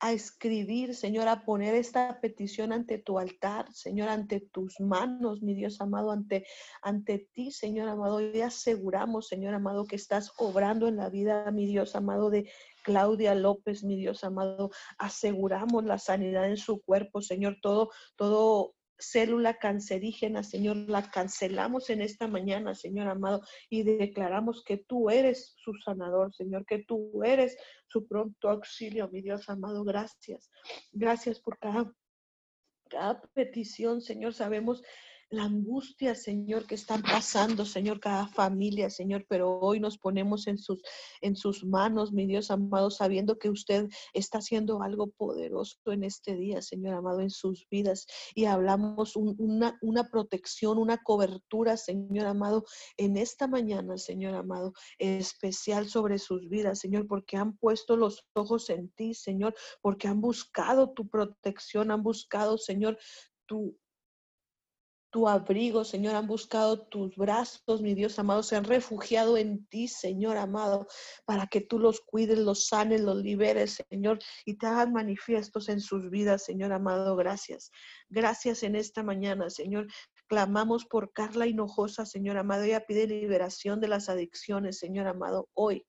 [0.04, 5.54] a escribir, Señor, a poner esta petición ante tu altar, Señor, ante tus manos, mi
[5.54, 6.46] Dios amado, ante,
[6.82, 8.20] ante ti, Señor amado.
[8.20, 12.50] Y aseguramos, Señor amado, que estás obrando en la vida, mi Dios amado, de
[12.82, 19.58] Claudia López, mi Dios amado, aseguramos la sanidad en su cuerpo, Señor, todo, todo célula
[19.58, 25.72] cancerígena, Señor, la cancelamos en esta mañana, Señor amado, y declaramos que tú eres su
[25.84, 29.84] sanador, Señor, que tú eres su pronto auxilio, mi Dios amado.
[29.84, 30.50] Gracias.
[30.92, 31.92] Gracias por cada
[32.88, 34.82] cada petición, Señor, sabemos
[35.30, 40.58] la angustia, Señor, que están pasando, Señor, cada familia, Señor, pero hoy nos ponemos en
[40.58, 40.82] sus,
[41.20, 46.36] en sus manos, mi Dios amado, sabiendo que usted está haciendo algo poderoso en este
[46.36, 48.06] día, Señor amado, en sus vidas.
[48.34, 52.64] Y hablamos una, una protección, una cobertura, Señor amado,
[52.96, 58.70] en esta mañana, Señor amado, especial sobre sus vidas, Señor, porque han puesto los ojos
[58.70, 62.98] en ti, Señor, porque han buscado tu protección, han buscado, Señor,
[63.46, 63.76] tu,
[65.14, 69.86] tu abrigo, Señor, han buscado tus brazos, mi Dios amado, se han refugiado en ti,
[69.86, 70.88] Señor amado,
[71.24, 75.78] para que tú los cuides, los sanes, los liberes, Señor, y te hagan manifiestos en
[75.78, 77.14] sus vidas, Señor amado.
[77.14, 77.70] Gracias.
[78.08, 79.86] Gracias en esta mañana, Señor.
[80.26, 82.64] Clamamos por Carla Hinojosa, Señor amado.
[82.64, 85.86] Ella pide liberación de las adicciones, Señor amado, hoy.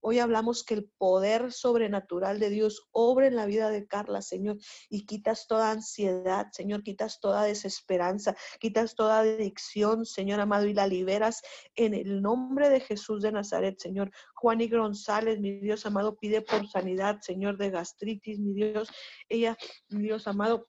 [0.00, 4.58] Hoy hablamos que el poder sobrenatural de Dios obra en la vida de Carla, Señor,
[4.88, 10.86] y quitas toda ansiedad, Señor, quitas toda desesperanza, quitas toda adicción, Señor amado, y la
[10.86, 11.42] liberas
[11.74, 14.10] en el nombre de Jesús de Nazaret, Señor.
[14.34, 18.88] Juan y González, mi Dios amado, pide por sanidad, Señor, de gastritis, mi Dios.
[19.28, 19.56] Ella,
[19.88, 20.68] mi Dios amado,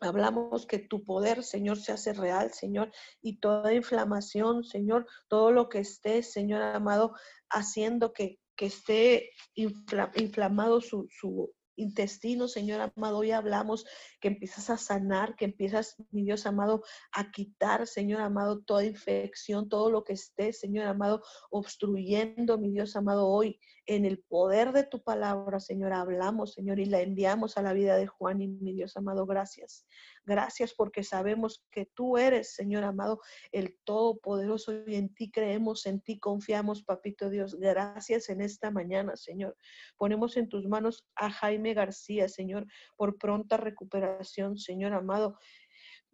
[0.00, 2.90] Hablamos que tu poder, Señor, se hace real, Señor,
[3.20, 7.14] y toda inflamación, Señor, todo lo que esté, Señor amado,
[7.50, 13.18] haciendo que, que esté inflamado su, su, intestino, Señor amado.
[13.18, 13.84] Hoy hablamos
[14.20, 16.82] que empiezas a sanar, que empiezas, mi Dios amado,
[17.12, 22.96] a quitar, Señor amado, toda infección, todo lo que esté, Señor amado, obstruyendo, mi Dios
[22.96, 27.62] amado, hoy en el poder de tu palabra, Señor, hablamos, Señor, y la enviamos a
[27.62, 29.26] la vida de Juan y mi Dios amado.
[29.26, 29.86] Gracias.
[30.24, 33.20] Gracias porque sabemos que tú eres, Señor amado,
[33.50, 37.56] el Todopoderoso y en ti creemos, en ti confiamos, Papito Dios.
[37.58, 39.56] Gracias en esta mañana, Señor.
[39.96, 42.66] Ponemos en tus manos a Jaime García, Señor,
[42.96, 45.38] por pronta recuperación, Señor amado.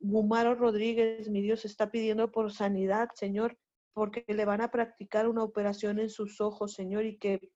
[0.00, 3.58] Gumaro Rodríguez, mi Dios, está pidiendo por sanidad, Señor,
[3.92, 7.50] porque le van a practicar una operación en sus ojos, Señor, y que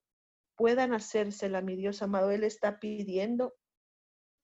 [0.57, 2.31] puedan hacérsela, mi Dios amado.
[2.31, 3.55] Él está pidiendo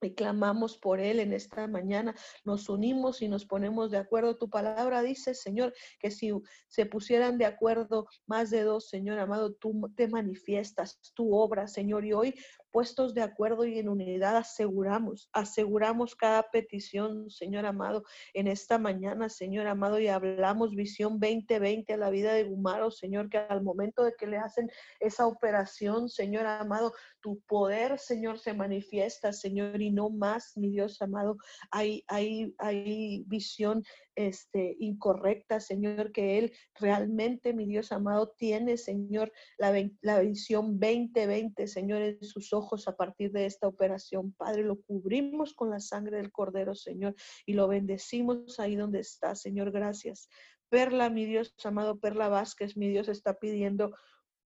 [0.00, 2.14] y clamamos por Él en esta mañana.
[2.44, 4.36] Nos unimos y nos ponemos de acuerdo.
[4.36, 6.32] Tu palabra dice, Señor, que si
[6.68, 12.04] se pusieran de acuerdo más de dos, Señor amado, tú te manifiestas, tu obra, Señor.
[12.04, 12.34] Y hoy
[12.70, 18.04] puestos de acuerdo y en unidad aseguramos, aseguramos cada petición, Señor amado,
[18.34, 23.28] en esta mañana, Señor amado, y hablamos visión 2020 a la vida de Gumaro, Señor,
[23.28, 28.54] que al momento de que le hacen esa operación, Señor amado, tu poder, Señor, se
[28.54, 31.36] manifiesta, Señor, y no más, mi Dios amado,
[31.70, 33.82] hay, hay, hay visión
[34.18, 41.68] este, incorrecta, Señor, que Él realmente, mi Dios amado, tiene, Señor, la, la visión 2020,
[41.68, 44.32] Señor, en sus ojos a partir de esta operación.
[44.32, 47.14] Padre, lo cubrimos con la sangre del Cordero, Señor,
[47.46, 50.28] y lo bendecimos ahí donde está, Señor, gracias.
[50.68, 53.94] Perla, mi Dios amado, Perla Vázquez, mi Dios está pidiendo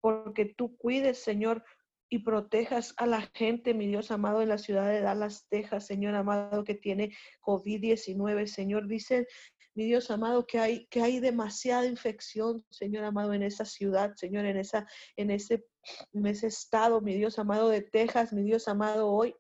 [0.03, 1.65] porque tú cuides, Señor,
[2.13, 6.15] y protejas a la gente, mi Dios amado, en la ciudad de Dallas, Texas, Señor
[6.15, 8.47] amado, que tiene COVID-19.
[8.49, 9.27] Señor, dice
[9.75, 14.45] mi Dios amado, que hay, que hay demasiada infección, Señor amado, en esa ciudad, Señor,
[14.47, 15.65] en, esa, en, ese,
[16.13, 19.35] en ese estado, mi Dios amado de Texas, mi Dios amado, hoy.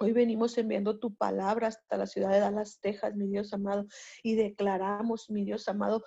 [0.00, 3.86] Hoy venimos enviando tu palabra hasta la ciudad de Dallas, Texas, mi Dios amado,
[4.24, 6.02] y declaramos, mi Dios amado,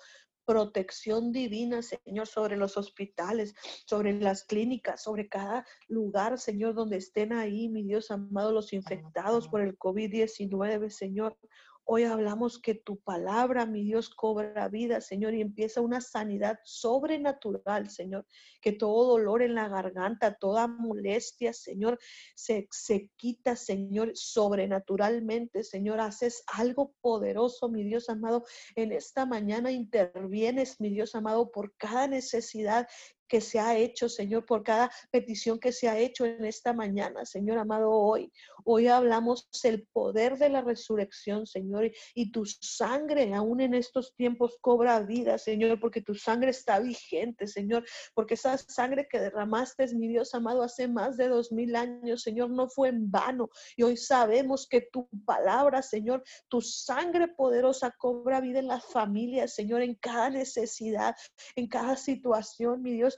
[0.48, 3.54] protección divina, Señor, sobre los hospitales,
[3.86, 9.50] sobre las clínicas, sobre cada lugar, Señor, donde estén ahí, mi Dios amado, los infectados
[9.50, 11.38] por el COVID-19, Señor.
[11.90, 17.90] Hoy hablamos que tu palabra, mi Dios, cobra vida, Señor, y empieza una sanidad sobrenatural,
[17.90, 18.26] Señor.
[18.62, 21.98] Que todo dolor en la garganta, toda molestia, Señor,
[22.36, 26.02] se, se quita, Señor, sobrenaturalmente, Señor.
[26.02, 28.44] Haces algo poderoso, mi Dios amado.
[28.76, 32.86] En esta mañana intervienes, mi Dios amado, por cada necesidad
[33.28, 37.26] que se ha hecho, Señor, por cada petición que se ha hecho en esta mañana,
[37.26, 38.32] Señor amado, hoy.
[38.64, 44.58] Hoy hablamos el poder de la resurrección, Señor, y tu sangre aún en estos tiempos
[44.62, 50.08] cobra vida, Señor, porque tu sangre está vigente, Señor, porque esa sangre que derramaste, mi
[50.08, 53.50] Dios amado, hace más de dos mil años, Señor, no fue en vano.
[53.76, 59.54] Y hoy sabemos que tu palabra, Señor, tu sangre poderosa cobra vida en las familias,
[59.54, 61.16] Señor, en cada necesidad,
[61.56, 63.17] en cada situación, mi Dios.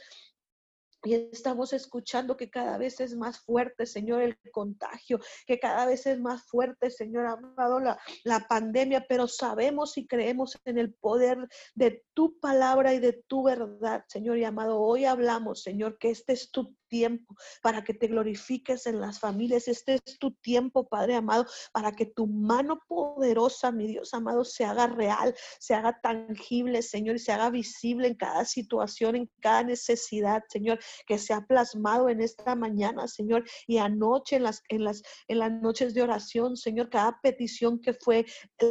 [1.03, 6.05] Y estamos escuchando que cada vez es más fuerte, Señor, el contagio, que cada vez
[6.05, 11.37] es más fuerte, Señor, amado, la, la pandemia, pero sabemos y creemos en el poder
[11.73, 14.81] de tu palabra y de tu verdad, Señor, y amado.
[14.81, 19.67] Hoy hablamos, Señor, que este es tu tiempo para que te glorifiques en las familias.
[19.67, 24.65] Este es tu tiempo, Padre amado, para que tu mano poderosa, mi Dios amado, se
[24.65, 29.63] haga real, se haga tangible, Señor, y se haga visible en cada situación, en cada
[29.63, 34.83] necesidad, Señor, que se ha plasmado en esta mañana, Señor, y anoche en las, en
[34.83, 38.25] las, en las noches de oración, Señor, cada petición que fue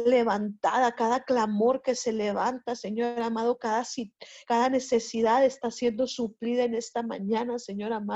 [0.05, 3.83] levantada, cada clamor que se levanta, Señor amado, cada,
[4.45, 8.08] cada necesidad está siendo suplida en esta mañana, Señor amado.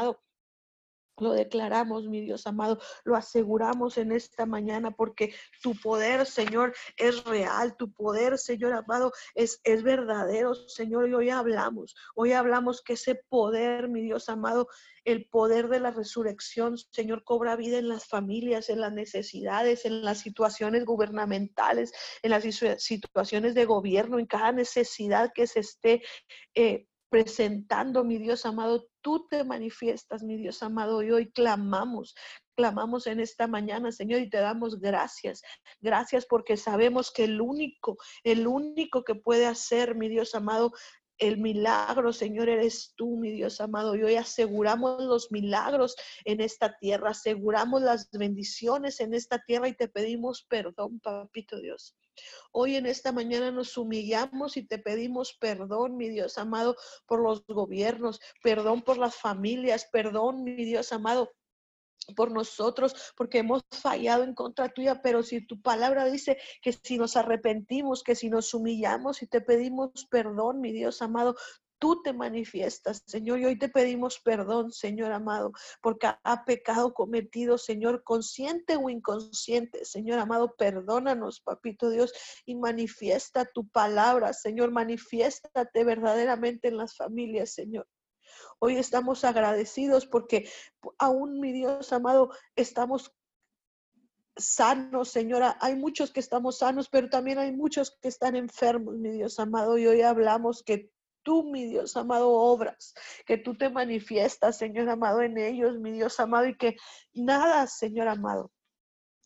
[1.20, 7.24] Lo declaramos, mi Dios amado, lo aseguramos en esta mañana porque tu poder, Señor, es
[7.24, 12.94] real, tu poder, Señor amado, es, es verdadero, Señor, y hoy hablamos, hoy hablamos que
[12.94, 14.68] ese poder, mi Dios amado,
[15.06, 20.04] el poder de la resurrección, Señor, cobra vida en las familias, en las necesidades, en
[20.04, 21.92] las situaciones gubernamentales,
[22.24, 22.44] en las
[22.80, 26.02] situaciones de gobierno, en cada necesidad que se esté
[26.56, 32.16] eh, presentando, mi Dios amado, tú te manifiestas, mi Dios amado, y hoy clamamos,
[32.56, 35.44] clamamos en esta mañana, Señor, y te damos gracias.
[35.80, 40.72] Gracias porque sabemos que el único, el único que puede hacer, mi Dios amado,
[41.20, 43.96] el milagro, Señor, eres tú, mi Dios amado.
[43.96, 45.96] Y hoy aseguramos los milagros
[46.26, 51.96] en esta tierra, aseguramos las bendiciones en esta tierra y te pedimos perdón, papito Dios.
[52.52, 56.76] Hoy en esta mañana nos humillamos y te pedimos perdón, mi Dios amado,
[57.08, 61.32] por los gobiernos, perdón por las familias, perdón, mi Dios amado,
[62.16, 66.98] por nosotros, porque hemos fallado en contra tuya, pero si tu palabra dice que si
[66.98, 71.36] nos arrepentimos, que si nos humillamos y te pedimos perdón, mi Dios amado,
[71.84, 73.40] tú te manifiestas, Señor.
[73.40, 79.84] Y hoy te pedimos perdón, Señor amado, porque ha pecado cometido, Señor, consciente o inconsciente.
[79.84, 82.14] Señor amado, perdónanos, papito Dios,
[82.46, 84.72] y manifiesta tu palabra, Señor.
[84.72, 87.86] Manifiéstate verdaderamente en las familias, Señor.
[88.60, 90.50] Hoy estamos agradecidos porque
[90.98, 93.14] aún, mi Dios amado, estamos
[94.38, 95.58] sanos, Señora.
[95.60, 99.78] Hay muchos que estamos sanos, pero también hay muchos que están enfermos, mi Dios amado.
[99.78, 100.93] Y hoy hablamos que
[101.24, 102.94] tú, mi Dios amado, obras,
[103.26, 106.76] que tú te manifiestas, Señor amado, en ellos, mi Dios amado, y que
[107.14, 108.52] nada, Señor amado,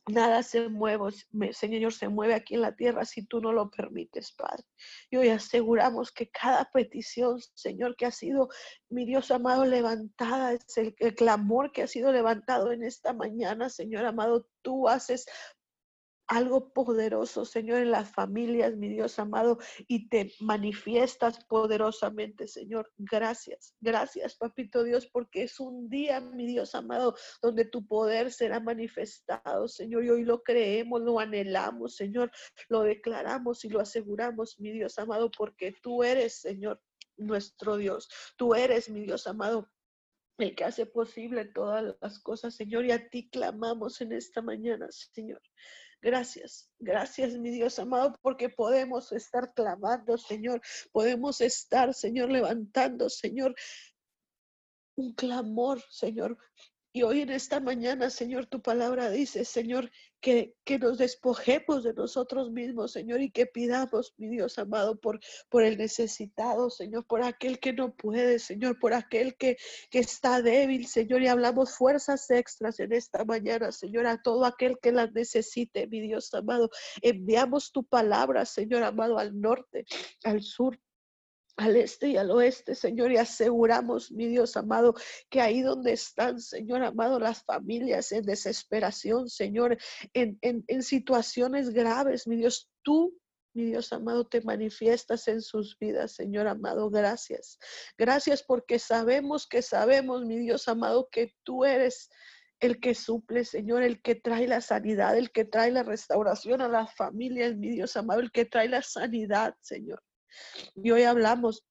[0.08, 1.12] nada se mueve,
[1.52, 4.64] Señor, se mueve aquí en la tierra si tú no lo permites, Padre.
[5.10, 8.50] Y hoy aseguramos que cada petición, Señor, que ha sido,
[8.90, 13.70] mi Dios amado, levantada, es el, el clamor que ha sido levantado en esta mañana,
[13.70, 15.26] Señor amado, tú haces
[16.28, 22.92] algo poderoso, Señor, en las familias, mi Dios amado, y te manifiestas poderosamente, Señor.
[22.98, 28.60] Gracias, gracias, Papito Dios, porque es un día, mi Dios amado, donde tu poder será
[28.60, 32.32] manifestado, Señor, y hoy lo creemos, lo anhelamos, Señor,
[32.70, 36.82] lo declaramos y lo aseguramos, mi Dios amado, porque tú eres, Señor,
[37.16, 38.10] nuestro Dios.
[38.36, 39.70] Tú eres, mi Dios amado,
[40.38, 44.88] el que hace posible todas las cosas, Señor, y a ti clamamos en esta mañana,
[44.92, 45.42] Señor.
[46.02, 50.62] Gracias, gracias, mi Dios amado, porque podemos estar clamando, Señor.
[50.92, 53.56] Podemos estar, Señor, levantando, Señor,
[54.96, 56.38] un clamor, Señor,
[56.98, 61.94] y hoy en esta mañana, Señor, tu palabra dice, Señor, que, que, nos despojemos de
[61.94, 67.22] nosotros mismos, Señor, y que pidamos, mi Dios amado, por, por el necesitado, Señor, por
[67.22, 69.58] aquel que no puede, Señor, por aquel que,
[69.92, 74.80] que está débil, Señor, y hablamos fuerzas extras en esta mañana, Señor, a todo aquel
[74.82, 76.72] que las necesite, mi Dios amado.
[77.04, 79.86] Enviamos tu palabra, Señor amado, al norte,
[80.24, 80.80] al sur,
[81.58, 84.94] al este y al oeste, Señor, y aseguramos, mi Dios amado,
[85.30, 89.78] que ahí donde están, Señor amado, las familias en desesperación, Señor,
[90.14, 93.18] en, en, situaciones graves, mi Dios, tú
[93.56, 96.92] mi Dios amado, te manifiestas en sus vidas, Señor amado.
[96.92, 97.58] Gracias.
[97.98, 102.08] Gracias porque sabemos que sabemos, mi Dios amado, que tú eres
[102.60, 106.68] el que suple, Señor, el que trae la sanidad, el que trae la restauración a
[106.68, 110.04] las familias, mi Dios amado, el que trae la sanidad, Señor.
[110.76, 111.64] Y hoy hablamos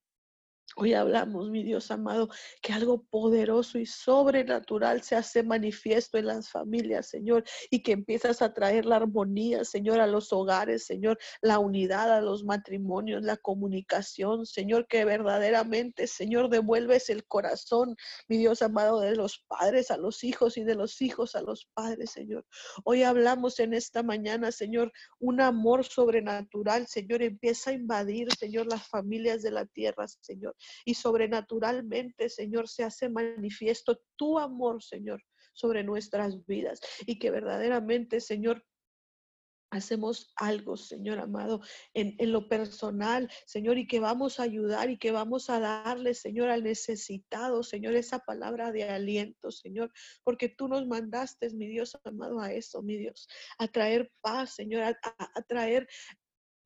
[0.75, 2.29] Hoy hablamos, mi Dios amado,
[2.61, 8.41] que algo poderoso y sobrenatural se hace manifiesto en las familias, Señor, y que empiezas
[8.41, 13.37] a traer la armonía, Señor, a los hogares, Señor, la unidad a los matrimonios, la
[13.37, 17.95] comunicación, Señor, que verdaderamente, Señor, devuelves el corazón,
[18.27, 21.65] mi Dios amado, de los padres a los hijos y de los hijos a los
[21.73, 22.45] padres, Señor.
[22.83, 28.87] Hoy hablamos en esta mañana, Señor, un amor sobrenatural, Señor, empieza a invadir, Señor, las
[28.87, 35.83] familias de la tierra, Señor y sobrenaturalmente, Señor, se hace manifiesto tu amor, Señor, sobre
[35.83, 38.63] nuestras vidas y que verdaderamente, Señor,
[39.69, 41.61] hacemos algo, Señor amado,
[41.93, 46.13] en, en, lo personal, Señor, y que vamos a ayudar y que vamos a darle,
[46.13, 49.91] Señor, al necesitado, Señor, esa palabra de aliento, Señor,
[50.23, 53.27] porque tú nos mandaste, mi Dios amado, a eso, mi Dios,
[53.57, 55.87] a traer paz, Señor, a, a, a traer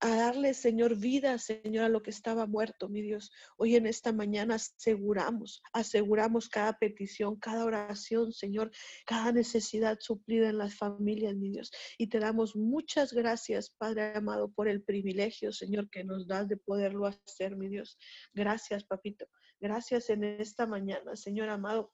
[0.02, 3.32] a darle, Señor, vida, Señor, a lo que estaba muerto, mi Dios.
[3.58, 8.72] Hoy en esta mañana aseguramos, aseguramos cada petición, cada oración, Señor,
[9.06, 11.72] cada necesidad suplida en las familias, mi Dios.
[11.99, 16.58] Y te damos muchas gracias, Padre amado, por el privilegio, Señor, que nos das de
[16.58, 17.99] poderlo hacer, mi Dios.
[18.34, 19.28] Gracias, papito.
[19.60, 21.93] Gracias en esta mañana, Señor amado.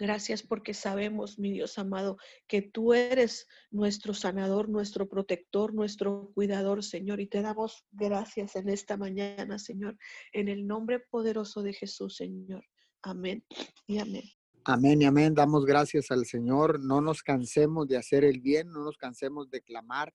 [0.00, 2.16] Gracias porque sabemos, mi Dios amado,
[2.48, 7.20] que tú eres nuestro sanador, nuestro protector, nuestro cuidador, Señor.
[7.20, 9.98] Y te damos gracias en esta mañana, Señor,
[10.32, 12.64] en el nombre poderoso de Jesús, Señor.
[13.02, 13.44] Amén
[13.86, 14.24] y amén.
[14.64, 15.34] Amén y amén.
[15.34, 16.80] Damos gracias al Señor.
[16.80, 20.14] No nos cansemos de hacer el bien, no nos cansemos de clamar.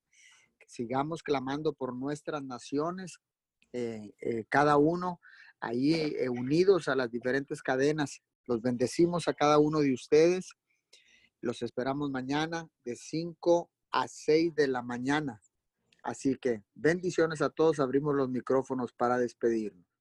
[0.66, 3.20] Sigamos clamando por nuestras naciones,
[3.72, 5.20] eh, eh, cada uno
[5.60, 10.50] ahí eh, unidos a las diferentes cadenas los bendecimos a cada uno de ustedes.
[11.42, 15.42] Los esperamos mañana de 5 a 6 de la mañana.
[16.04, 17.80] Así que bendiciones a todos.
[17.80, 19.95] Abrimos los micrófonos para despedirnos.